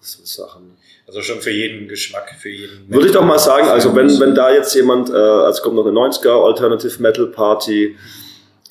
[0.01, 0.77] So Sachen.
[1.05, 2.89] Also schon für jeden Geschmack, für jeden.
[2.89, 5.85] Würde ich doch mal sagen, also wenn, wenn da jetzt jemand, äh, also kommt noch
[5.85, 7.95] eine 90er Alternative Metal Party,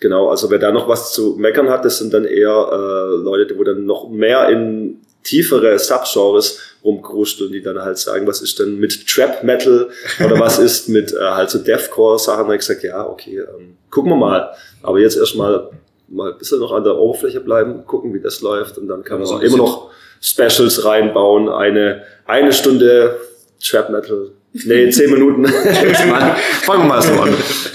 [0.01, 3.59] genau, also wer da noch was zu meckern hat, das sind dann eher äh, Leute,
[3.59, 8.79] wo dann noch mehr in tiefere Subgenres rumkrusteln, die dann halt sagen, was ist denn
[8.79, 9.89] mit Trap Metal
[10.25, 13.77] oder was ist mit äh, halt so Deathcore Sachen, da ich gesagt, ja, okay, ähm,
[13.91, 15.71] gucken wir mal, aber jetzt erstmal
[16.09, 19.21] mal ein bisschen noch an der Oberfläche bleiben, gucken, wie das läuft und dann kann
[19.21, 23.19] Ja, so man immer noch Specials reinbauen, eine, eine Stunde
[23.63, 24.31] Trap Metal.
[24.53, 25.47] Nee, zehn Minuten.
[26.63, 27.35] Fangen wir mal so an.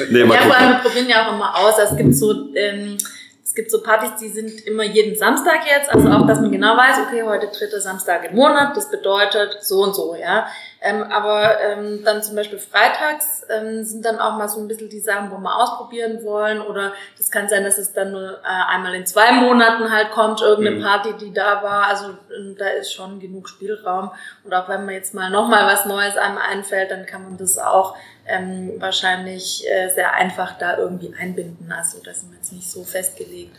[0.10, 1.76] Nee, mal ja, vor allem, wir probieren ja auch immer aus.
[1.80, 2.98] Es gibt so, ähm,
[3.44, 5.94] es gibt so Partys, die sind immer jeden Samstag jetzt.
[5.94, 9.84] Also auch, dass man genau weiß, okay, heute dritter Samstag im Monat, das bedeutet so
[9.84, 10.48] und so, ja.
[10.86, 14.90] Ähm, aber ähm, dann zum Beispiel freitags ähm, sind dann auch mal so ein bisschen
[14.90, 16.60] die Sachen, wo wir ausprobieren wollen.
[16.60, 20.42] Oder das kann sein, dass es dann nur äh, einmal in zwei Monaten halt kommt,
[20.42, 20.84] irgendeine Mhm.
[20.84, 21.86] Party, die da war.
[21.88, 24.12] Also ähm, da ist schon genug Spielraum.
[24.44, 27.58] Und auch wenn mir jetzt mal nochmal was Neues einem einfällt, dann kann man das
[27.58, 27.96] auch
[28.28, 31.72] ähm, wahrscheinlich äh, sehr einfach da irgendwie einbinden.
[31.72, 33.56] Also da sind wir jetzt nicht so festgelegt.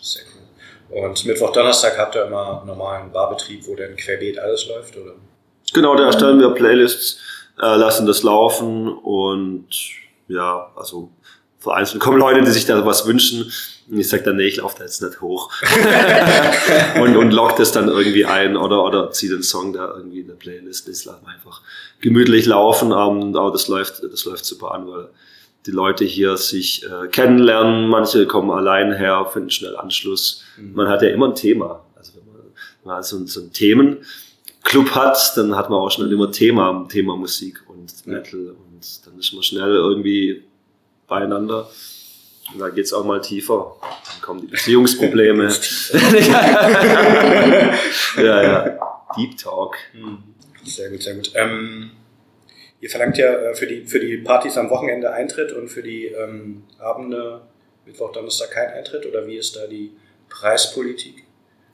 [0.00, 1.04] Sehr cool.
[1.04, 5.12] Und Mittwoch, Donnerstag habt ihr immer normalen Barbetrieb, wo dann querbeet alles läuft, oder?
[5.74, 7.18] Genau, da erstellen wir Playlists,
[7.60, 9.66] äh, lassen das laufen und
[10.28, 11.10] ja, also
[11.58, 13.52] vereinzelt kommen Leute, die sich da was wünschen.
[13.90, 15.50] Und ich sage dann, nee, ich laufe da jetzt nicht hoch.
[17.00, 20.26] und, und lockt das dann irgendwie ein oder, oder zieht den Song da irgendwie in
[20.28, 20.88] der Playlist.
[20.88, 21.60] Das lassen einfach
[22.00, 22.90] gemütlich laufen.
[22.92, 25.08] Ähm, aber das läuft, das läuft super an, weil
[25.66, 27.88] die Leute hier sich äh, kennenlernen.
[27.88, 30.42] Manche kommen allein her, finden schnell Anschluss.
[30.56, 30.72] Mhm.
[30.74, 31.84] Man hat ja immer ein Thema.
[31.96, 32.42] Also wenn man,
[32.84, 33.52] man so, ein- so ein
[34.62, 38.06] Themenclub hat, dann hat man auch schnell immer Thema, Thema Musik und.
[38.06, 40.44] Metal und dann ist man schnell irgendwie
[41.06, 41.68] beieinander.
[42.52, 43.76] Und da geht's auch mal tiefer.
[43.80, 45.44] Dann kommen die Beziehungsprobleme.
[48.16, 48.78] ja, ja.
[49.16, 49.76] Deep Talk.
[49.94, 50.18] Mhm.
[50.64, 51.32] Sehr gut, sehr gut.
[51.34, 51.92] Ähm,
[52.80, 56.06] ihr verlangt ja äh, für die, für die Partys am Wochenende Eintritt und für die
[56.06, 57.42] ähm, Abende,
[57.86, 59.92] Mittwoch, Donnerstag kein Eintritt, oder wie ist da die
[60.28, 61.24] Preispolitik?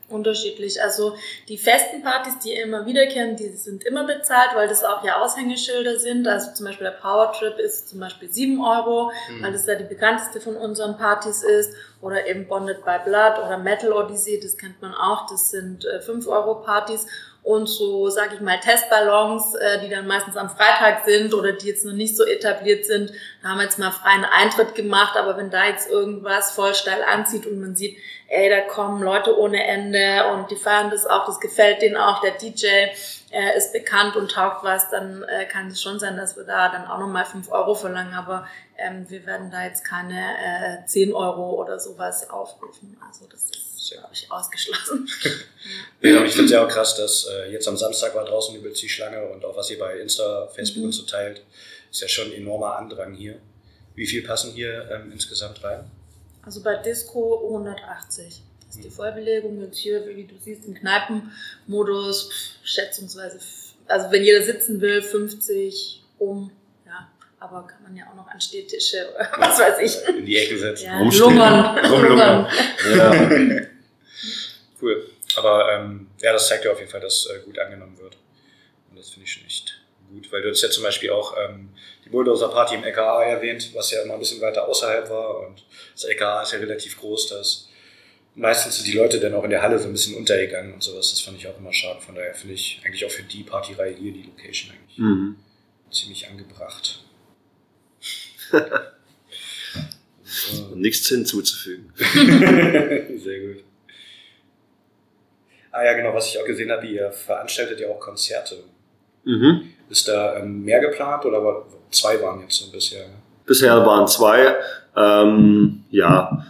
[0.09, 0.81] Unterschiedlich.
[0.81, 1.15] Also
[1.47, 5.99] die festen Partys, die immer wiederkehren, die sind immer bezahlt, weil das auch ja Aushängeschilder
[5.99, 6.27] sind.
[6.27, 9.43] Also zum Beispiel der Power Trip ist zum Beispiel 7 Euro, Mhm.
[9.43, 11.73] weil das ja die bekannteste von unseren Partys ist.
[12.01, 15.27] Oder eben Bonded by Blood oder Metal Odyssey, das kennt man auch.
[15.29, 17.05] Das sind äh, 5 Euro Partys.
[17.41, 21.67] Und so, sage ich mal, Testballons, äh, die dann meistens am Freitag sind oder die
[21.67, 23.11] jetzt noch nicht so etabliert sind.
[23.41, 27.01] Da haben wir jetzt mal freien Eintritt gemacht, aber wenn da jetzt irgendwas voll steil
[27.03, 27.97] anzieht und man sieht,
[28.27, 32.21] ey, da kommen Leute ohne Ende und die feiern das auch, das gefällt denen auch,
[32.21, 32.67] der DJ
[33.31, 36.69] äh, ist bekannt und taugt was, dann äh, kann es schon sein, dass wir da
[36.69, 38.47] dann auch nochmal 5 Euro verlangen, aber
[38.77, 42.97] ähm, wir werden da jetzt keine äh, 10 Euro oder sowas aufrufen.
[43.07, 45.07] Also das ist, Sehr glaube ich, ausgeschlossen.
[46.01, 48.55] Ja, aber ich finde es ja auch krass, dass äh, jetzt am Samstag war draußen
[48.55, 50.85] übelst die Schlange und auch was ihr bei Insta, Facebook Mhm.
[50.85, 51.41] und so teilt,
[51.91, 53.39] ist ja schon ein enormer Andrang hier.
[53.95, 55.89] Wie viel passen hier ähm, insgesamt rein?
[56.41, 58.41] Also bei Disco 180.
[58.65, 59.61] Das ist die Vollbelegung.
[59.61, 60.73] Jetzt hier, wie du siehst, im
[61.67, 62.29] Kneipenmodus
[62.63, 63.39] schätzungsweise,
[63.87, 66.51] also wenn jeder sitzen will, 50 um.
[67.41, 70.09] Aber kann man ja auch noch an Städtische, was weiß ich.
[70.17, 70.85] In die Ecke setzen.
[70.87, 70.97] Ja.
[70.99, 71.89] Rumlungern.
[71.89, 72.47] lungern.
[72.95, 73.61] Ja.
[74.81, 75.09] Cool.
[75.35, 78.17] Aber ähm, ja, das zeigt ja auf jeden Fall, dass äh, gut angenommen wird.
[78.89, 81.69] Und das finde ich schon echt gut, weil du hast ja zum Beispiel auch ähm,
[82.03, 85.39] die Bulldozer-Party im LKA erwähnt, was ja immer ein bisschen weiter außerhalb war.
[85.47, 87.69] Und das LKA ist ja relativ groß, dass
[88.35, 91.11] meistens sind die Leute dann auch in der Halle so ein bisschen untergegangen und sowas.
[91.11, 92.01] Das fand ich auch immer schade.
[92.01, 95.35] Von daher finde ich eigentlich auch für die Partyreihe hier die Location eigentlich Mhm.
[95.91, 97.03] ziemlich angebracht.
[100.75, 101.91] Nichts hinzuzufügen.
[101.97, 103.63] Sehr gut.
[105.71, 108.63] Ah ja, genau, was ich auch gesehen habe, ihr veranstaltet ja auch Konzerte.
[109.23, 109.69] Mhm.
[109.89, 113.05] Ist da ähm, mehr geplant oder war, zwei waren jetzt so bisher?
[113.45, 114.55] Bisher waren zwei.
[114.95, 116.45] Ähm, ja,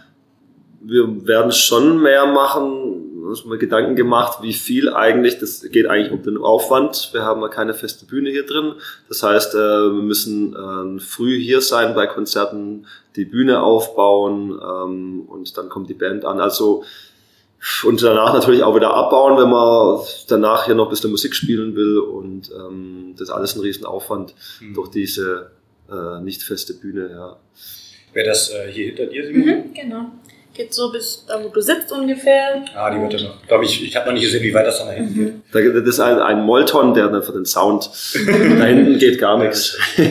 [0.80, 2.79] wir werden schon mehr machen.
[3.30, 5.38] Uns mal Gedanken gemacht, wie viel eigentlich.
[5.38, 7.10] Das geht eigentlich um den Aufwand.
[7.12, 8.74] Wir haben ja keine feste Bühne hier drin.
[9.08, 15.22] Das heißt, äh, wir müssen äh, früh hier sein bei Konzerten, die Bühne aufbauen ähm,
[15.28, 16.40] und dann kommt die Band an.
[16.40, 16.84] Also
[17.84, 21.76] und danach natürlich auch wieder abbauen, wenn man danach hier noch ein bisschen Musik spielen
[21.76, 21.98] will.
[21.98, 24.74] Und ähm, das ist alles ein Riesenaufwand Hm.
[24.74, 25.50] durch diese
[25.90, 27.10] äh, nicht feste Bühne.
[27.10, 27.36] Ja.
[28.12, 29.44] Wäre das äh, hier hinter dir, Simon?
[29.44, 30.12] Mhm, genau.
[30.60, 32.62] Geht so bis da, wo du sitzt ungefähr.
[32.74, 33.46] Ah, die wird ja noch.
[33.46, 35.34] Glaube ich, ich habe noch nicht gesehen, wie weit das dann nach hinten geht.
[35.34, 35.42] Mhm.
[35.52, 37.88] Da, das ist ein, ein Molton, der dann für den Sound.
[38.26, 39.78] da hinten geht gar nichts.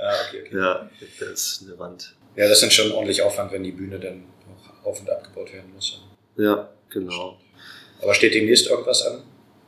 [0.00, 0.56] Ah, okay, okay.
[0.56, 2.14] ja, das ist eine Wand.
[2.36, 5.72] Ja, das sind schon ordentlich Aufwand, wenn die Bühne dann noch auf und abgebaut werden
[5.74, 6.00] muss.
[6.36, 7.36] Ja, genau.
[8.00, 9.14] Aber steht demnächst irgendwas an?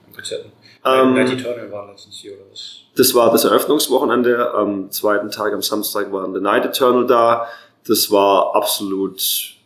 [0.07, 0.53] An Konzerten?
[0.85, 2.83] Ähm, Night Eternal war letztens hier oder was?
[2.97, 4.55] Das war das Eröffnungswochenende.
[4.55, 7.49] Am zweiten Tag, am Samstag, waren The Night Eternal da.
[7.89, 9.21] Das war absolut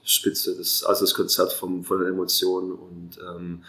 [0.05, 0.55] spitze.
[0.57, 3.65] Das, also das Konzert vom, von den Emotionen und ähm,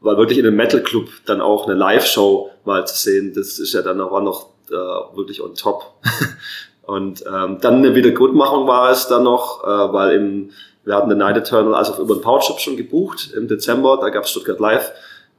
[0.00, 3.32] war wirklich in einem Metal Club dann auch eine Live-Show mal zu sehen.
[3.34, 5.92] Das ist ja dann auch noch äh, wirklich on top.
[6.82, 10.50] und ähm, dann eine Wiedergutmachung war es dann noch, äh, weil im,
[10.84, 13.98] wir hatten The Night Eternal also über den Pouchshop schon gebucht im Dezember.
[14.00, 14.92] Da gab es Stuttgart Live.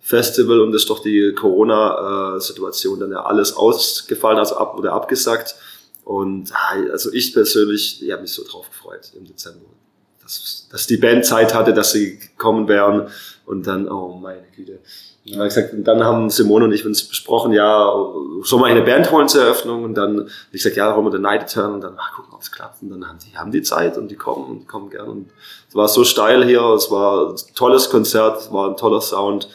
[0.03, 5.55] Festival und ist doch die Corona-Situation dann ja alles ausgefallen, also ab oder abgesagt.
[6.03, 9.65] Und ah, also ich persönlich, ich habe mich so drauf gefreut im Dezember,
[10.21, 13.07] dass, dass die Band Zeit hatte, dass sie gekommen wären
[13.45, 14.79] und dann, oh meine Güte.
[15.23, 17.93] Und dann, gesagt, und dann haben Simone und ich uns besprochen, ja,
[18.41, 19.83] sollen wir eine Band holen zur Eröffnung?
[19.83, 22.41] Und dann ich gesagt, ja, holen wir den Night Eternal und dann, ach, gucken, ob
[22.41, 22.81] es klappt.
[22.81, 25.07] Und dann haben die, haben die Zeit und die kommen und die kommen gern.
[25.07, 25.29] Und
[25.69, 29.47] es war so steil hier, es war ein tolles Konzert, es war ein toller Sound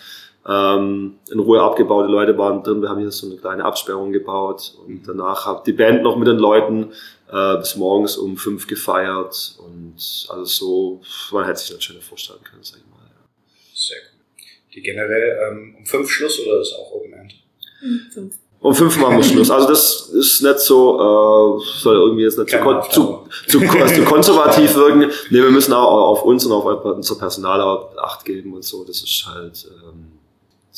[0.48, 2.08] ähm, in Ruhe abgebaut.
[2.08, 2.82] Die Leute waren drin.
[2.82, 6.28] Wir haben hier so eine kleine Absperrung gebaut und danach hat die Band noch mit
[6.28, 6.92] den Leuten
[7.30, 9.96] äh, bis morgens um fünf gefeiert und
[10.28, 11.00] also so,
[11.32, 13.02] man hätte sich das schöner vorstellen können, sag ich mal.
[13.02, 13.28] Ja.
[13.74, 14.44] Sehr gut.
[14.74, 17.34] Die generell ähm, um fünf Schluss oder ist auch Open End?
[18.12, 18.36] Fünf.
[18.60, 19.50] Um fünf machen wir Schluss.
[19.50, 23.60] Also das ist nicht so, äh, soll irgendwie jetzt nicht zu, Keine kon zu, zu,
[23.60, 25.10] zu konservativ wirken.
[25.30, 28.84] Nee, wir müssen auch auf uns und auf unser Personal auch Acht geben und so.
[28.84, 30.12] Das ist halt ähm,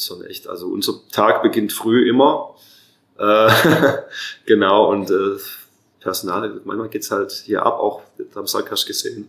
[0.07, 2.55] schon echt, also unser Tag beginnt früh immer.
[3.19, 3.49] Äh,
[4.47, 5.37] genau, und äh,
[6.01, 8.03] Personal, manchmal geht's halt hier ab, auch
[8.35, 9.29] am Samstag hast du gesehen.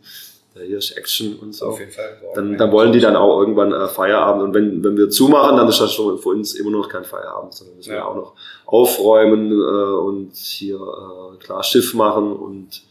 [0.56, 1.68] Da hier ist Action und so.
[1.68, 2.18] Auf jeden Fall.
[2.34, 4.44] Dann, dann wollen die dann auch irgendwann äh, Feierabend.
[4.44, 7.54] Und wenn, wenn wir zumachen, dann ist das schon für uns immer noch kein Feierabend,
[7.54, 8.06] sondern müssen wir Ja.
[8.06, 8.34] auch noch
[8.66, 12.82] aufräumen äh, und hier äh, klar Schiff machen und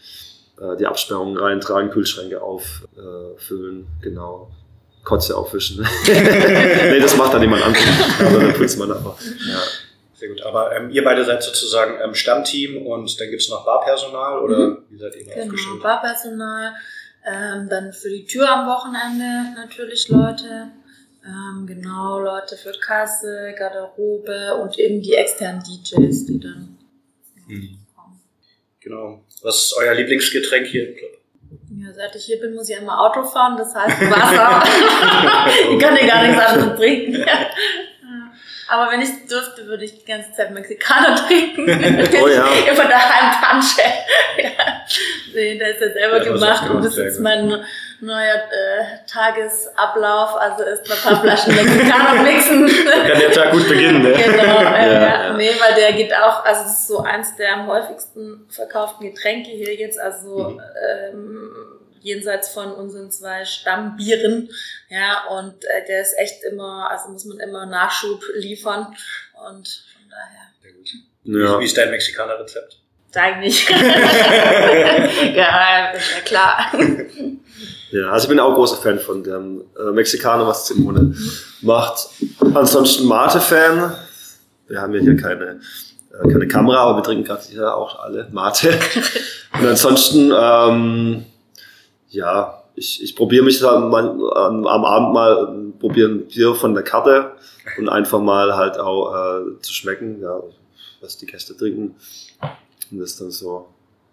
[0.60, 4.50] äh, die Absperrungen reintragen, Kühlschränke auffüllen, genau.
[5.08, 5.86] Kotze aufwischen.
[6.06, 7.86] nee, das macht dann jemand anderes.
[8.20, 9.16] Aber dann putzt man aber.
[9.48, 9.60] Ja.
[10.14, 10.42] Sehr gut.
[10.42, 14.98] Aber ähm, ihr beide seid sozusagen ähm, Stammteam und dann gibt's noch Barpersonal oder wie
[14.98, 15.82] seid ihr da Genau, aufgestellt?
[15.82, 16.72] Barpersonal.
[17.26, 20.68] Ähm, dann für die Tür am Wochenende natürlich Leute.
[21.24, 26.76] Ähm, genau, Leute für Kasse, Garderobe und eben die externen DJs, die dann
[27.46, 27.78] Mhm.
[27.96, 28.20] kommen.
[28.80, 29.24] Genau.
[29.42, 31.10] Was ist euer Lieblingsgetränk hier im Club?
[31.70, 34.62] Ja, seit ich hier bin, muss ich ja immer Auto fahren, das heißt Wasser.
[35.72, 37.20] ich kann ja gar nichts anderes trinken.
[37.20, 37.26] Ja.
[38.70, 41.66] Aber wenn ich dürfte, würde ich die ganze Zeit Mexikaner trinken.
[42.22, 42.46] Oh ja.
[42.70, 43.80] Immer daheim Pansche.
[44.36, 44.82] ja.
[45.34, 47.64] Nee, der ist ja selber das gemacht und das ist mein
[48.00, 50.36] neuer äh, Tagesablauf.
[50.36, 52.66] Also erst mal ein paar Flaschen Mexikaner mixen.
[52.66, 54.12] Kann der Tag gut beginnen, ne?
[54.12, 55.32] Genau, äh, Ja, ja, ja.
[55.34, 59.50] nee, weil der geht auch, also das ist so eins der am häufigsten verkauften Getränke
[59.50, 60.60] hier jetzt, also Mhm.
[61.12, 61.50] ähm,
[62.00, 64.48] jenseits von unseren zwei Stammbieren,
[64.88, 68.86] ja, und äh, der ist echt immer, also muss man immer Nachschub liefern
[69.48, 70.46] und von daher.
[71.24, 71.58] Ja.
[71.60, 72.78] Wie ist dein Mexikaner-Rezept?
[73.10, 73.68] sag nicht.
[75.34, 76.72] ja, ist ja klar.
[77.90, 81.14] Ja, also ich bin auch großer Fan von dem äh, Mexikaner, was Simone
[81.62, 82.08] macht.
[82.54, 83.94] Ansonsten Mate-Fan.
[84.66, 85.60] Wir haben ja hier keine,
[86.12, 88.78] äh, keine Kamera, aber wir trinken gerade hier auch alle Mate.
[89.58, 91.24] Und ansonsten, ähm,
[92.10, 96.74] ja, ich, ich probiere mich dann mal, am, am Abend mal, äh, probieren Bier von
[96.74, 97.32] der Karte
[97.78, 100.40] und einfach mal halt auch äh, zu schmecken, ja,
[101.00, 101.96] was die Gäste trinken.
[102.90, 103.68] Und das dann so,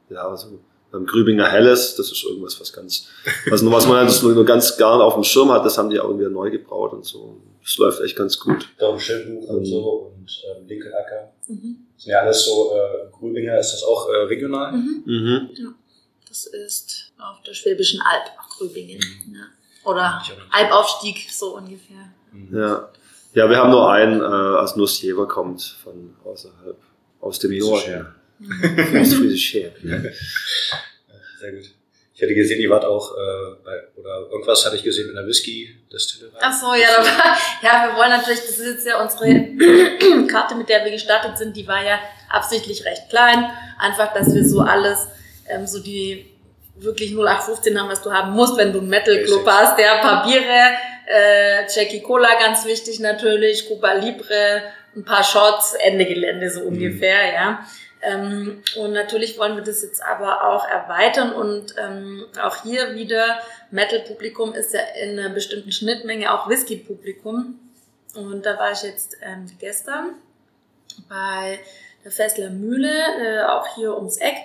[0.09, 0.59] ja, so
[0.95, 3.07] beim Grübinger Helles, das ist irgendwas, was ganz,
[3.49, 5.77] was, nur- was man das nur nur ganz gar nicht auf dem Schirm hat, das
[5.77, 7.37] haben die auch irgendwie neu gebraut und so.
[7.61, 8.67] Das läuft echt ganz gut.
[8.77, 9.65] Darum Schildbuch und Mhm.
[9.65, 11.31] so und ähm, Linkelacker.
[11.47, 11.77] Mhm.
[11.95, 14.71] Das sind ja alles so, äh, Grübinger, ist das auch äh, regional?
[14.73, 15.03] Mhm.
[15.05, 15.75] Mhm.
[16.27, 18.23] Das ist Auf der Schwäbischen Alb,
[18.57, 18.99] Grübingen.
[19.27, 19.35] Mhm.
[19.35, 19.41] Ja.
[19.89, 22.09] Oder Albaufstieg, so ungefähr.
[22.31, 22.57] Mhm.
[22.57, 22.89] Ja.
[23.33, 26.77] Ja, wir haben nur einen, äh, als Nussjever kommt von außerhalb,
[27.19, 28.07] aus dem Norden.
[28.39, 29.01] Mhm.
[29.01, 29.71] aus Friesisch her.
[31.39, 31.71] Sehr gut.
[32.15, 35.27] Ich hatte gesehen, ihr wart auch, äh, bei, oder irgendwas hatte ich gesehen mit einer
[35.27, 36.31] Whisky-Destillerie.
[36.39, 40.69] Ach so, ja, war, ja, wir wollen natürlich, das ist jetzt ja unsere Karte, mit
[40.69, 43.51] der wir gestartet sind, die war ja absichtlich recht klein.
[43.79, 45.09] Einfach, dass wir so alles,
[45.49, 46.25] ähm, so die
[46.77, 49.77] wirklich 0815 haben, was du haben musst, wenn du einen Metal Club hast.
[49.77, 54.61] Ja, Papiere, äh, Jackie Cola ganz wichtig natürlich, Cuba Libre,
[54.95, 56.67] ein paar Shots, Ende Gelände so mhm.
[56.67, 57.33] ungefähr, mhm.
[57.33, 57.67] ja.
[58.05, 63.39] Ähm, und natürlich wollen wir das jetzt aber auch erweitern und ähm, auch hier wieder,
[63.71, 67.59] Metal-Publikum ist ja in einer bestimmten Schnittmenge auch Whisky-Publikum.
[68.15, 70.15] Und da war ich jetzt ähm, gestern
[71.09, 71.59] bei
[72.03, 74.35] der Fessler Mühle, äh, auch hier ums Eck.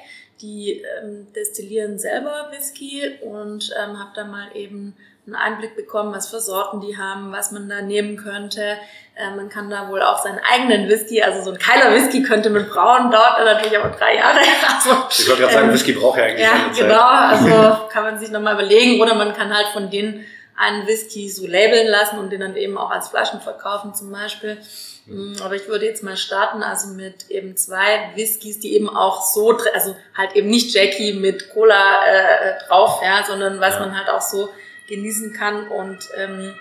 [0.40, 4.96] Die ähm, destillieren selber Whisky und ähm, habe da mal eben
[5.35, 8.77] einen Einblick bekommen, was für Sorten die haben, was man da nehmen könnte.
[9.14, 12.51] Äh, man kann da wohl auch seinen eigenen Whisky, also so ein Keiler Whisky könnte
[12.51, 14.38] man brauen, dauert natürlich aber drei Jahre.
[14.73, 18.19] Also, ich wollte gerade sagen, ähm, Whisky braucht ja eigentlich Ja, genau, also kann man
[18.19, 20.25] sich nochmal überlegen oder man kann halt von denen
[20.57, 24.59] einen Whisky so labeln lassen und den dann eben auch als Flaschen verkaufen zum Beispiel.
[25.07, 29.23] Mm, aber ich würde jetzt mal starten, also mit eben zwei Whiskys, die eben auch
[29.23, 33.81] so, also halt eben nicht Jackie mit Cola äh, drauf, ja, sondern was ja.
[33.81, 34.51] man halt auch so
[34.90, 36.55] genießen kann und ähm,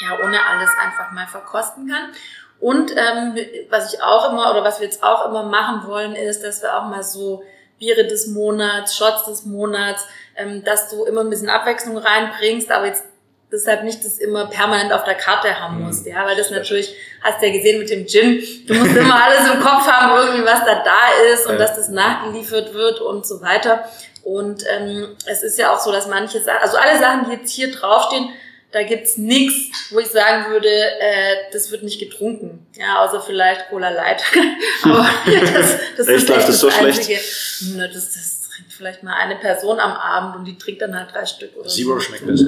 [0.00, 2.10] ja, ohne alles einfach mal verkosten kann.
[2.58, 3.36] Und ähm,
[3.70, 6.76] was ich auch immer oder was wir jetzt auch immer machen wollen, ist, dass wir
[6.76, 7.42] auch mal so
[7.78, 12.86] Biere des Monats, Shots des Monats, ähm, dass du immer ein bisschen Abwechslung reinbringst, aber
[12.86, 13.04] jetzt
[13.50, 15.86] deshalb nicht das immer permanent auf der Karte haben mhm.
[15.86, 19.24] musst, ja, weil das natürlich, hast du ja gesehen mit dem Gin, du musst immer
[19.24, 21.58] alles im Kopf haben, irgendwie was da da ist und ja.
[21.58, 23.88] dass das nachgeliefert wird und so weiter.
[24.22, 27.52] Und ähm, es ist ja auch so, dass manche Sachen, also alle Sachen, die jetzt
[27.52, 28.28] hier draufstehen,
[28.72, 32.66] da gibt's nichts, wo ich sagen würde, äh, das wird nicht getrunken.
[32.74, 34.22] Ja, außer vielleicht Cola Light.
[34.84, 37.18] Aber das, das ist echt das, so einzige.
[37.18, 37.76] Schlecht?
[37.76, 41.12] Ne, das, das trinkt vielleicht mal eine Person am Abend und die trinkt dann halt
[41.12, 42.00] drei Stück oder Zero so.
[42.00, 42.46] schmeckt besser.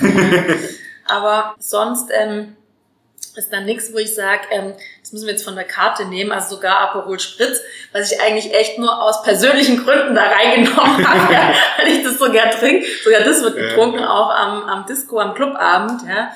[1.06, 2.56] Aber sonst ähm,
[3.36, 6.32] ist dann nichts, wo ich sage, ähm, das müssen wir jetzt von der Karte nehmen,
[6.32, 7.60] also sogar Aperol Spritz,
[7.92, 12.18] was ich eigentlich echt nur aus persönlichen Gründen da reingenommen habe, ja, weil ich das
[12.18, 12.86] so gern trinke.
[13.04, 14.10] Sogar das wird getrunken, ja.
[14.10, 16.32] auch am, am Disco, am Clubabend, ja.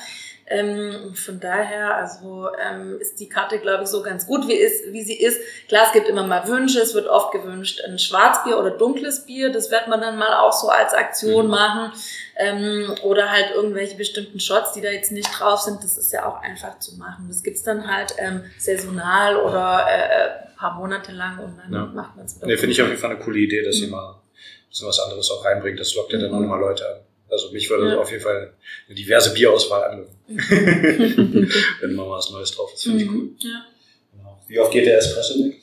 [0.51, 4.91] Ähm, von daher, also ähm, ist die Karte, glaube ich, so ganz gut, wie, ist,
[4.91, 5.39] wie sie ist.
[5.67, 6.79] Klar, es gibt immer mal Wünsche.
[6.79, 9.51] Es wird oft gewünscht ein Schwarzbier oder dunkles Bier.
[9.51, 11.51] Das wird man dann mal auch so als Aktion mhm.
[11.51, 11.91] machen.
[12.37, 15.83] Ähm, oder halt irgendwelche bestimmten Shots, die da jetzt nicht drauf sind.
[15.83, 17.25] Das ist ja auch einfach zu machen.
[17.27, 21.85] Das gibt's dann halt ähm, saisonal oder äh, äh paar Monate lang und dann ja.
[21.87, 22.39] macht man es.
[22.39, 23.85] Nee, finde ich auf jeden Fall eine coole Idee, dass mhm.
[23.85, 25.79] ihr mal ein bisschen was anderes auch reinbringt.
[25.79, 26.41] Das lockt ja dann auch mhm.
[26.43, 27.01] nochmal Leute an.
[27.31, 27.97] Also mich würde ja.
[27.97, 28.53] auf jeden Fall
[28.87, 30.17] eine diverse Bierauswahl anlocken.
[31.81, 33.15] Wenn mal was Neues drauf ist, finde ich mhm.
[33.15, 33.29] cool.
[33.39, 33.65] Ja.
[34.11, 34.39] Genau.
[34.47, 35.61] Wie oft geht der Espresso weg?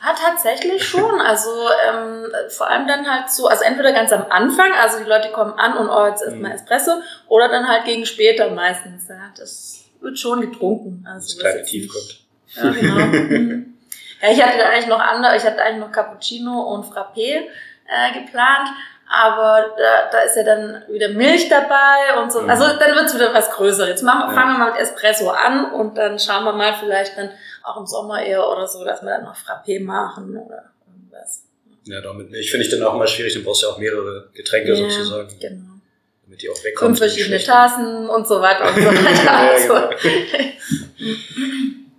[0.00, 1.20] Ja, tatsächlich schon.
[1.20, 1.50] Also
[1.88, 5.52] ähm, vor allem dann halt so, also entweder ganz am Anfang, also die Leute kommen
[5.54, 6.56] an und oh, jetzt erstmal mhm.
[6.56, 6.90] Espresso,
[7.28, 9.08] oder dann halt gegen später meistens.
[9.08, 9.32] Ja.
[9.36, 11.04] Das wird schon getrunken.
[11.08, 12.24] Also, das kleine Tief kommt.
[12.54, 12.96] Ja, genau.
[13.32, 13.74] Mhm.
[14.22, 17.40] ja, ich hatte da eigentlich noch andere, ich hatte eigentlich noch Cappuccino und Frappé
[17.88, 18.68] äh, geplant
[19.14, 22.40] aber da, da ist ja dann wieder Milch dabei und so.
[22.40, 22.48] Mhm.
[22.48, 23.90] Also dann wird's wieder was Größeres.
[23.90, 27.28] Jetzt machen, fangen wir mal mit Espresso an und dann schauen wir mal vielleicht dann
[27.62, 31.44] auch im Sommer eher oder so, dass wir dann noch Frappé machen oder irgendwas.
[31.84, 33.34] Ja, damit Milch finde ich dann auch immer schwierig.
[33.34, 35.28] Du brauchst ja auch mehrere Getränke ja, sozusagen.
[35.38, 35.72] Genau.
[36.24, 36.96] Damit die auch wegkommen.
[36.96, 39.90] Fünf verschiedene Tassen und so weiter und so weiter.
[39.90, 39.90] genau.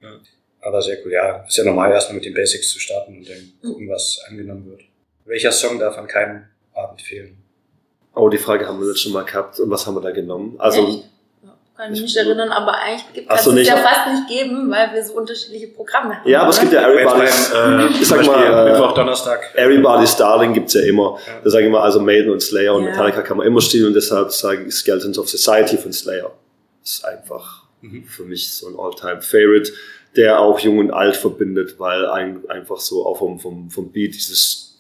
[0.01, 0.19] ja.
[0.61, 1.11] Aber sehr cool.
[1.11, 4.67] Ja, ist ja normal, erstmal mit den Basics zu starten und dann gucken, was angenommen
[4.67, 4.81] wird.
[5.25, 6.47] Welcher Song darf an keinem
[6.83, 7.37] Abend fehlen.
[8.15, 9.59] Oh, die Frage haben wir jetzt schon mal gehabt.
[9.59, 10.55] Und was haben wir da genommen?
[10.59, 11.09] Also, Echt?
[11.75, 14.93] Kann ich mich nicht erinnern, aber eigentlich kann es so, ja fast nicht geben, weil
[14.93, 16.29] wir so unterschiedliche Programme haben.
[16.29, 19.55] Ja, aber es gibt ja Everybody's, äh, ich sag mal, Mittwoch, Donnerstag.
[19.55, 21.17] Everybody's Darling gibt's ja immer.
[21.25, 21.41] Ja.
[21.43, 22.91] Da sage ich mal, also Maiden und Slayer und ja.
[22.91, 26.31] Metallica kann man immer stehen und deshalb sage ich Skeletons of Society von Slayer.
[26.83, 28.03] Das ist einfach mhm.
[28.03, 29.73] für mich so ein All-Time-Favorite,
[30.15, 34.13] der auch jung und alt verbindet, weil ein, einfach so auch vom, vom, vom Beat
[34.13, 34.72] dieses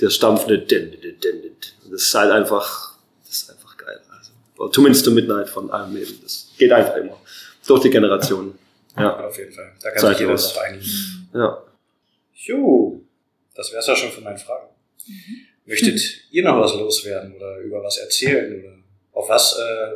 [0.00, 4.00] der stampfende Das ist halt einfach, das ist einfach geil.
[4.10, 6.18] Also, zumindest The Midnight von Iron Maiden.
[6.22, 7.20] Das geht einfach immer.
[7.66, 8.58] Durch die Generationen.
[8.94, 9.72] Ja, auf jeden Fall.
[9.80, 11.30] Da kann Zeit sich jeder drauf einigen.
[11.32, 11.62] Ja.
[12.34, 13.00] Jo,
[13.54, 14.68] das wär's ja schon von meinen Fragen.
[15.06, 15.46] Mhm.
[15.64, 18.74] Möchtet ihr noch was loswerden oder über was erzählen oder
[19.12, 19.92] auf was äh,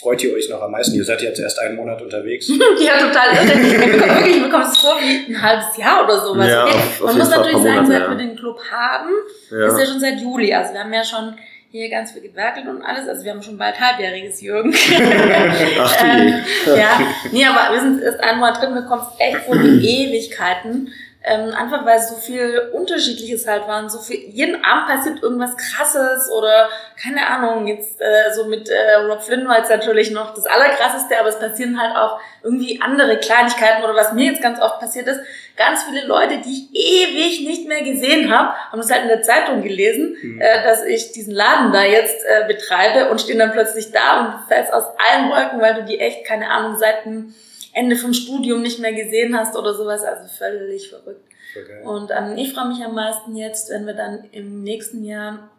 [0.00, 0.94] freut ihr euch noch am meisten?
[0.96, 2.48] Ihr seid jetzt erst einen Monat unterwegs.
[2.80, 4.28] ja, total irre.
[4.28, 6.48] Ich bekomme es vor wie ein halbes Jahr oder sowas.
[6.48, 6.74] Ja, okay.
[6.74, 8.08] auf- auf Man muss Fall natürlich sagen, Monate, seit ja.
[8.10, 9.10] wir den Club haben,
[9.50, 9.66] Ja.
[9.68, 10.54] ist ja schon seit Juli.
[10.54, 11.34] Also wir haben ja schon
[11.72, 13.06] hier ganz viel gewerkelt und alles.
[13.08, 14.74] Also wir haben schon bald halbjähriges Jürgen.
[15.78, 16.34] Ach ähm,
[16.76, 19.78] ja, nee, aber wir sind erst ein Monat drin, mir kommt es echt vor wie
[20.08, 20.92] Ewigkeiten.
[21.22, 26.30] Ähm, einfach weil so viel Unterschiedliches halt waren, so viel, jeden Abend passiert irgendwas krasses
[26.30, 26.70] oder
[27.02, 31.18] keine Ahnung, jetzt äh, so mit äh, Rob Flynn war jetzt natürlich noch das Allerkrasseste,
[31.18, 35.08] aber es passieren halt auch irgendwie andere Kleinigkeiten oder was mir jetzt ganz oft passiert
[35.08, 35.20] ist,
[35.58, 39.22] ganz viele Leute, die ich ewig nicht mehr gesehen habe, haben es halt in der
[39.22, 40.40] Zeitung gelesen, Mhm.
[40.40, 44.48] äh, dass ich diesen Laden da jetzt äh, betreibe und stehen dann plötzlich da und
[44.48, 47.34] fällst aus allen Wolken, weil du die echt, keine Ahnung, seit dem
[47.72, 50.02] Ende vom Studium nicht mehr gesehen hast oder sowas.
[50.02, 51.24] Also völlig verrückt.
[51.54, 51.82] Geil.
[51.84, 55.50] Und ähm, ich freue mich am meisten jetzt, wenn wir dann im nächsten Jahr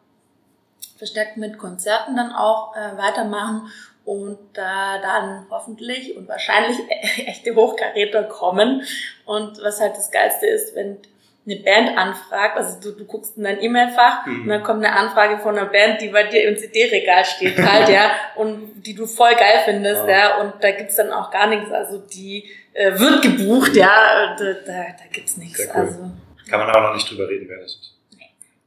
[0.98, 3.72] verstärkt mit Konzerten dann auch äh, weitermachen
[4.06, 6.78] und da dann hoffentlich und wahrscheinlich
[7.26, 8.84] echte Hochkaräter kommen.
[9.26, 10.98] Und was halt das Geilste ist, wenn
[11.46, 14.44] eine Band anfragt, also du, du guckst in dein E-Mail-Fach Mhm.
[14.44, 17.90] und dann kommt eine Anfrage von einer Band, die bei dir im CD-Regal steht halt,
[17.90, 20.10] ja, und die du voll geil findest, Wow.
[20.10, 24.54] ja, und da gibt's dann auch gar nichts, also die äh, wird gebucht, ja, da,
[24.54, 25.82] da, da gibt's nichts, cool.
[25.82, 26.12] also.
[26.50, 27.98] Kann man aber noch nicht drüber reden, wer das ist.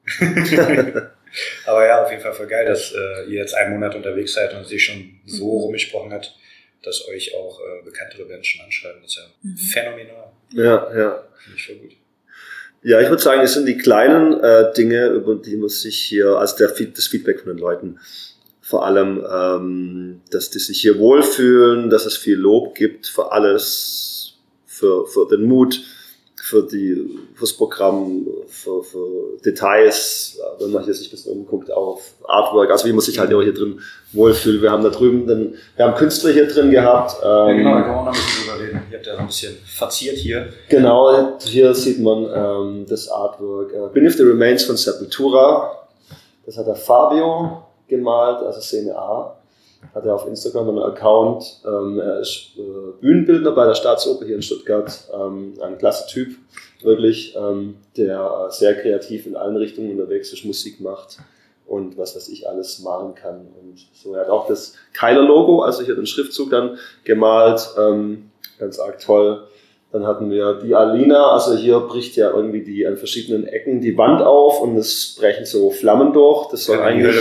[1.66, 4.53] aber ja, auf jeden Fall voll geil, dass äh, ihr jetzt einen Monat unterwegs seid
[4.55, 5.62] und sich schon so Mhm.
[5.64, 6.35] rumgesprochen hat,
[6.83, 9.01] dass euch auch äh, bekanntere Menschen anschreiben.
[9.03, 9.57] Das ist ja Mhm.
[9.57, 10.33] phänomenal.
[10.51, 11.22] Ja, ja.
[11.43, 11.93] Finde ich voll gut.
[12.87, 16.37] Ja, ich würde sagen, es sind die kleinen äh, Dinge, über die man sich hier,
[16.37, 17.99] also der, das Feedback von den Leuten,
[18.61, 24.35] vor allem, ähm, dass die sich hier wohlfühlen, dass es viel Lob gibt für alles,
[24.66, 25.80] für, für den Mut,
[26.45, 32.13] für die, fürs Programm, für, für Details, wenn man hier sich ein bisschen umguckt auf
[32.23, 33.81] Artwork, also wie man sich halt auch hier drin
[34.13, 34.61] wohlfühlt.
[34.61, 37.17] Wir haben da drüben, den, wir haben Künstler hier drin gehabt.
[37.23, 38.83] Ja, Ähm, genau, da kann man noch ein bisschen drüber reden.
[38.91, 40.51] Ihr habt ja ein bisschen verziert hier.
[40.69, 45.89] Genau, hier sieht man ähm, das Artwork äh, Beneath the Remains von Sepultura.
[46.45, 49.35] Das hat der Fabio gemalt, also Szene A.
[49.95, 51.62] Hat er auf Instagram einen Account.
[51.66, 55.09] Ähm, er ist äh, Bühnenbildner bei der Staatsoper hier in Stuttgart.
[55.12, 56.37] Ähm, ein klasse Typ,
[56.82, 61.18] wirklich, ähm, der sehr kreativ in allen Richtungen unterwegs ist, Musik macht
[61.66, 63.49] und was weiß ich alles malen kann.
[63.61, 67.68] Und so, er hat auch das Keiler-Logo, also hier den Schriftzug dann gemalt.
[67.78, 69.45] Ähm, ganz arg toll.
[69.93, 73.97] Dann hatten wir die Alina, also hier bricht ja irgendwie die an verschiedenen Ecken die
[73.97, 76.49] Wand auf und es brechen so Flammen durch.
[76.49, 77.16] Das soll in eigentlich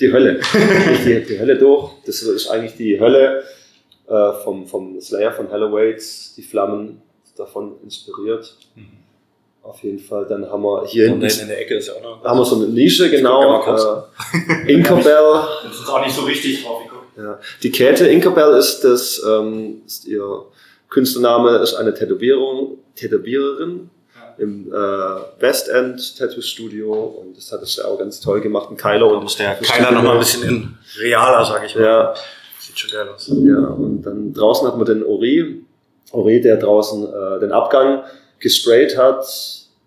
[0.00, 0.40] die Hölle
[1.04, 1.92] die die, Hölle durch.
[2.06, 3.42] Das ist eigentlich die Hölle
[4.08, 7.02] äh, vom, vom Slayer von Halloways, die Flammen
[7.36, 8.56] davon inspiriert.
[8.74, 8.98] Mhm.
[9.62, 10.26] Auf jeden Fall.
[10.26, 12.24] Dann haben wir hier hinten in der Ecke ist ja auch noch.
[12.24, 13.62] haben wir so eine Nische, genau.
[13.62, 14.02] Äh,
[14.72, 15.42] Inkerbell.
[15.64, 16.82] Das ist auch nicht so richtig drauf.
[17.16, 17.38] Ja.
[17.62, 20.44] Die Käthe Inkerbell ist das, ähm, ist ihr
[20.88, 23.90] Künstlername, ist eine Tätowierung, Tätowiererin.
[24.38, 24.76] Im äh,
[25.40, 28.68] West End Tattoo Studio und das hat es ja auch ganz toll gemacht.
[28.70, 31.84] Ein Da und muss der Keiler noch mal ein bisschen in realer, sag ich mal.
[31.84, 32.14] Ja,
[32.60, 33.28] Sieht schon geil aus.
[33.28, 35.64] ja, und dann draußen hat man den Ori,
[36.12, 38.02] Ori, der draußen äh, den Abgang
[38.38, 39.24] gesprayt hat,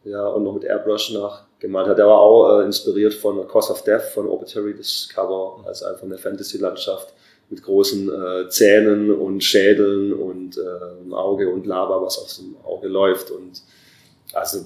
[0.03, 1.97] ja, und noch mit Airbrush nachgemalt hat.
[1.97, 6.03] Der war auch äh, inspiriert von Cause of Death von Obituary, das Cover, also einfach
[6.03, 7.13] eine Fantasy-Landschaft
[7.49, 12.87] mit großen äh, Zähnen und Schädeln und äh, Auge und Lava, was aus dem Auge
[12.87, 13.29] läuft.
[13.29, 13.61] Und
[14.33, 14.65] also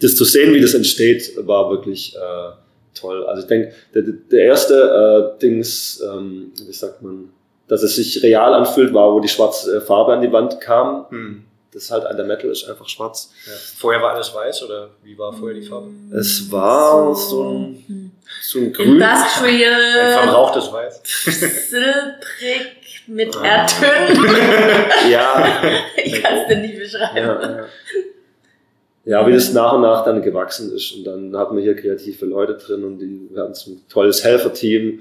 [0.00, 2.50] das zu sehen, wie das entsteht, war wirklich äh,
[2.94, 3.26] toll.
[3.26, 7.30] Also ich denke, der, der erste äh, Dings, ähm, wie sagt man,
[7.66, 11.06] dass es sich real anfühlt, war, wo die schwarze äh, Farbe an die Wand kam.
[11.10, 11.44] Hm.
[11.72, 13.30] Das ist halt an der Metal ist einfach schwarz.
[13.46, 13.52] Ja.
[13.76, 15.90] Vorher war alles weiß oder wie war vorher die Farbe?
[16.16, 18.12] Es war so ein-.
[18.42, 19.02] So ein Grün.
[19.02, 21.00] Ein Industrial, verbrauchtes Weiß.
[21.68, 23.44] silbrig mit Ah.
[23.44, 24.24] Erdtönen.
[25.10, 25.62] Ja,
[26.04, 27.16] ich kann es dir nicht beschreiben.
[27.16, 27.64] ja, ja.
[29.08, 30.94] Ja, wie das nach und nach dann gewachsen ist.
[30.94, 34.22] Und dann hatten wir hier kreative Leute drin und die, wir hatten so ein tolles
[34.22, 35.00] Helferteam.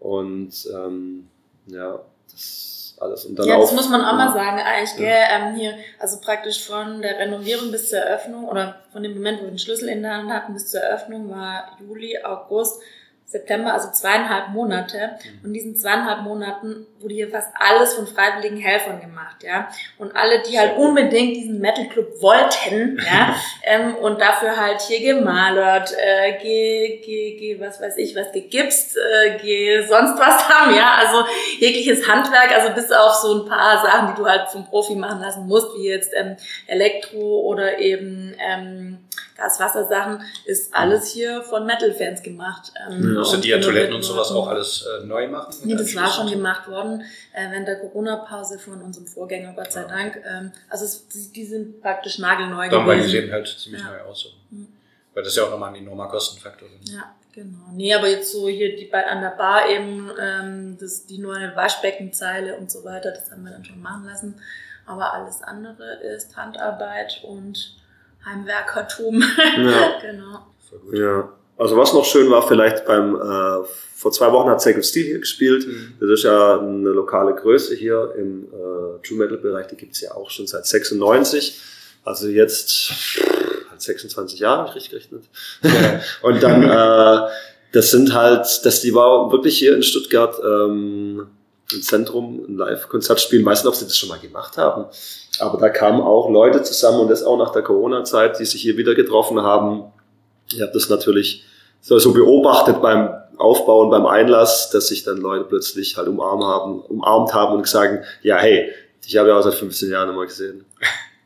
[0.00, 1.28] Und ähm,
[1.68, 2.00] ja,
[2.30, 3.24] das alles.
[3.24, 4.32] Und dann Ja, auch, das muss man auch mal ja.
[4.32, 9.02] sagen, eigentlich, gell, ähm, hier, also praktisch von der Renovierung bis zur Eröffnung oder von
[9.02, 12.18] dem Moment, wo wir den Schlüssel in der Hand hatten, bis zur Eröffnung war Juli,
[12.22, 12.80] August,
[13.26, 15.18] September, also zweieinhalb Monate.
[15.42, 19.68] Und in diesen zweieinhalb Monaten wurde hier fast alles von freiwilligen Helfern gemacht, ja.
[19.98, 25.14] Und alle, die halt unbedingt diesen Metal Club wollten, ja, ähm, und dafür halt hier
[25.14, 30.74] gemalert, äh, ge, ge, ge, was weiß ich, was gegipst, äh, ge, sonst was haben,
[30.74, 30.94] ja.
[30.98, 31.24] Also
[31.58, 35.20] jegliches Handwerk, also bis auf so ein paar Sachen, die du halt vom Profi machen
[35.20, 38.98] lassen musst, wie jetzt ähm, Elektro oder eben ähm,
[39.36, 42.72] Gas-Wasser-Sachen, ist alles hier von Metal-Fans gemacht.
[42.88, 43.24] Ähm, ja.
[43.24, 45.54] Sind die ja Toiletten und sowas auch alles äh, neu machen?
[45.64, 49.84] Nee, das war schon gemacht worden äh, während der Corona-Pause von unserem Vorgänger, Gott sei
[49.84, 50.22] Dank.
[50.24, 52.86] Ähm, also es, die sind praktisch nagelneu Dann, gewesen.
[52.86, 53.90] weil die sehen halt ziemlich ja.
[53.90, 54.20] neu aus.
[54.20, 54.28] So.
[54.50, 54.68] Mhm.
[55.14, 56.68] Weil das ist ja auch nochmal ein enormer Kostenfaktor.
[56.82, 57.70] Ja, genau.
[57.72, 62.56] Nee, aber jetzt so hier die, an der Bar eben, ähm, das, die neue Waschbeckenzeile
[62.56, 64.40] und so weiter, das haben wir dann schon machen lassen.
[64.86, 67.76] Aber alles andere ist Handarbeit und
[68.24, 69.22] Heimwerkertum.
[69.56, 69.98] Ja.
[70.02, 70.46] genau.
[70.92, 71.32] Ja.
[71.56, 73.64] Also was noch schön war, vielleicht beim, äh,
[73.94, 75.66] vor zwei Wochen hat Sacred Steel hier gespielt.
[75.66, 75.94] Mhm.
[76.00, 80.12] Das ist ja eine lokale Größe hier im äh, True Metal Bereich, die gibt's ja
[80.14, 81.60] auch schon seit 96.
[82.02, 82.92] Also jetzt
[83.78, 85.24] 26 Jahre, ich richtig gerechnet.
[85.62, 86.00] Ja.
[86.22, 87.30] und dann, äh,
[87.72, 91.26] das sind halt, das, die war wirklich hier in Stuttgart ähm,
[91.72, 93.44] im Zentrum ein Live-Konzert spielen.
[93.44, 94.86] Weiß nicht, ob sie das schon mal gemacht haben.
[95.40, 98.76] Aber da kamen auch Leute zusammen und das auch nach der Corona-Zeit, die sich hier
[98.76, 99.84] wieder getroffen haben.
[100.52, 101.44] Ich habe das natürlich
[101.80, 106.80] so, so beobachtet beim Aufbauen, beim Einlass, dass sich dann Leute plötzlich halt umarmt haben,
[106.80, 108.70] umarmt haben und sagen, ja, hey,
[109.06, 110.64] ich habe ja auch seit 15 Jahren immer gesehen.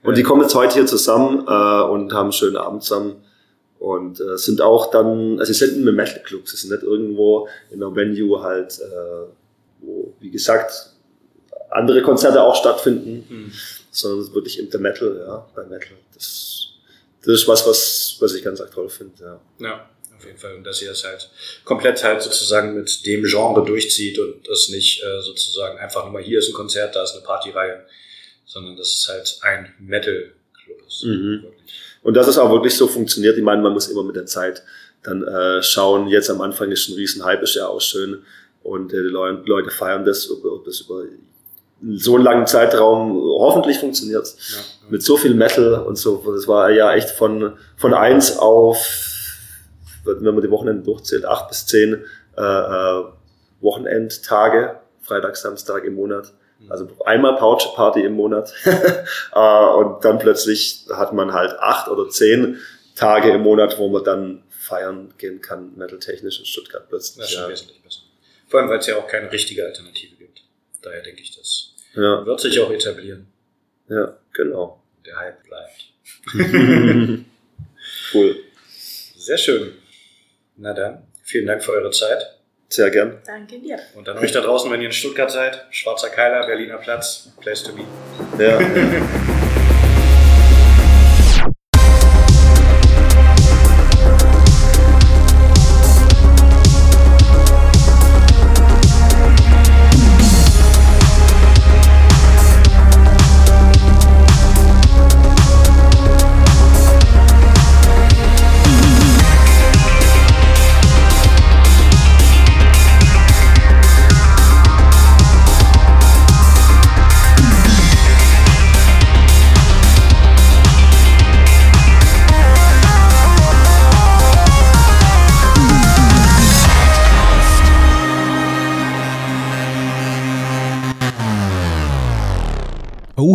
[0.02, 3.16] Und die kommen jetzt heute hier zusammen äh, und haben einen schönen Abend zusammen.
[3.78, 6.82] Und äh, sind auch dann, also sie sind in einem Metal Club, sie sind nicht
[6.82, 9.26] irgendwo in einer Venue halt, äh,
[9.80, 10.90] wo, wie gesagt,
[11.70, 13.52] andere Konzerte auch stattfinden, mhm.
[13.90, 15.96] sondern wirklich im The Metal, ja, bei Metal.
[16.14, 16.68] Das,
[17.24, 19.40] das ist was, was, was ich ganz toll finde, ja.
[19.58, 20.54] Ja, auf jeden Fall.
[20.54, 21.30] Und dass ihr das halt
[21.64, 26.22] komplett halt sozusagen mit dem Genre durchzieht und das nicht äh, sozusagen einfach nur mal
[26.22, 27.84] hier ist ein Konzert, da ist eine Partyreihe,
[28.46, 31.04] sondern dass es halt ein Metal-Club ist.
[31.04, 31.44] Mhm.
[32.02, 34.62] Und dass es auch wirklich so funktioniert, ich meine, man muss immer mit der Zeit
[35.02, 38.24] dann äh, schauen, jetzt am Anfang ist ein riesen Hype, ist ja auch schön
[38.62, 41.04] und äh, die Leute feiern das, ob, das über
[41.94, 44.26] so einen langen Zeitraum hoffentlich funktioniert.
[44.26, 44.62] Ja, ja.
[44.90, 46.22] Mit so viel Metal und so.
[46.34, 48.78] Das war ja echt von, von eins auf,
[50.04, 52.04] wenn man die Wochenende durchzählt, acht bis zehn
[52.36, 53.04] äh, äh,
[53.60, 56.32] Wochenendtage, Freitag, Samstag im Monat.
[56.58, 56.72] Mhm.
[56.72, 58.52] Also einmal Pouch Party im Monat.
[59.34, 62.58] äh, und dann plötzlich hat man halt acht oder zehn
[62.96, 67.18] Tage im Monat, wo man dann feiern gehen kann, metal-technisch in Stuttgart plötzlich.
[67.18, 67.50] Das ist schon ja.
[67.50, 68.00] wesentlich besser.
[68.48, 70.42] Vor allem, weil es ja auch keine richtige Alternative gibt.
[70.82, 72.24] Daher denke ich, das ja.
[72.24, 73.26] wird sich auch etablieren.
[73.88, 74.82] Ja, genau.
[75.04, 75.92] Der Hype bleibt.
[78.14, 78.36] cool.
[79.16, 79.72] Sehr schön.
[80.56, 82.38] Na dann, vielen Dank für eure Zeit.
[82.68, 83.22] Sehr gern.
[83.24, 83.78] Danke dir.
[83.94, 87.62] Und an euch da draußen, wenn ihr in Stuttgart seid, Schwarzer Keiler, Berliner Platz, Place
[87.62, 87.84] to be.
[88.42, 88.58] Ja.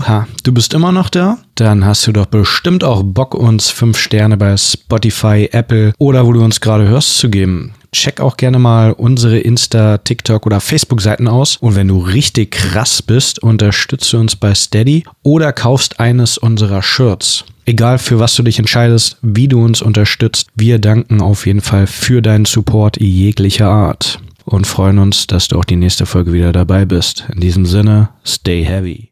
[0.03, 1.37] Oha, du bist immer noch da?
[1.55, 6.33] Dann hast du doch bestimmt auch Bock, uns 5 Sterne bei Spotify, Apple oder wo
[6.33, 7.73] du uns gerade hörst zu geben.
[7.93, 11.55] Check auch gerne mal unsere Insta, TikTok oder Facebook-Seiten aus.
[11.55, 17.45] Und wenn du richtig krass bist, unterstütze uns bei Steady oder kaufst eines unserer Shirts.
[17.65, 21.87] Egal für was du dich entscheidest, wie du uns unterstützt, wir danken auf jeden Fall
[21.87, 26.51] für deinen Support jeglicher Art und freuen uns, dass du auch die nächste Folge wieder
[26.51, 27.25] dabei bist.
[27.33, 29.07] In diesem Sinne, stay heavy.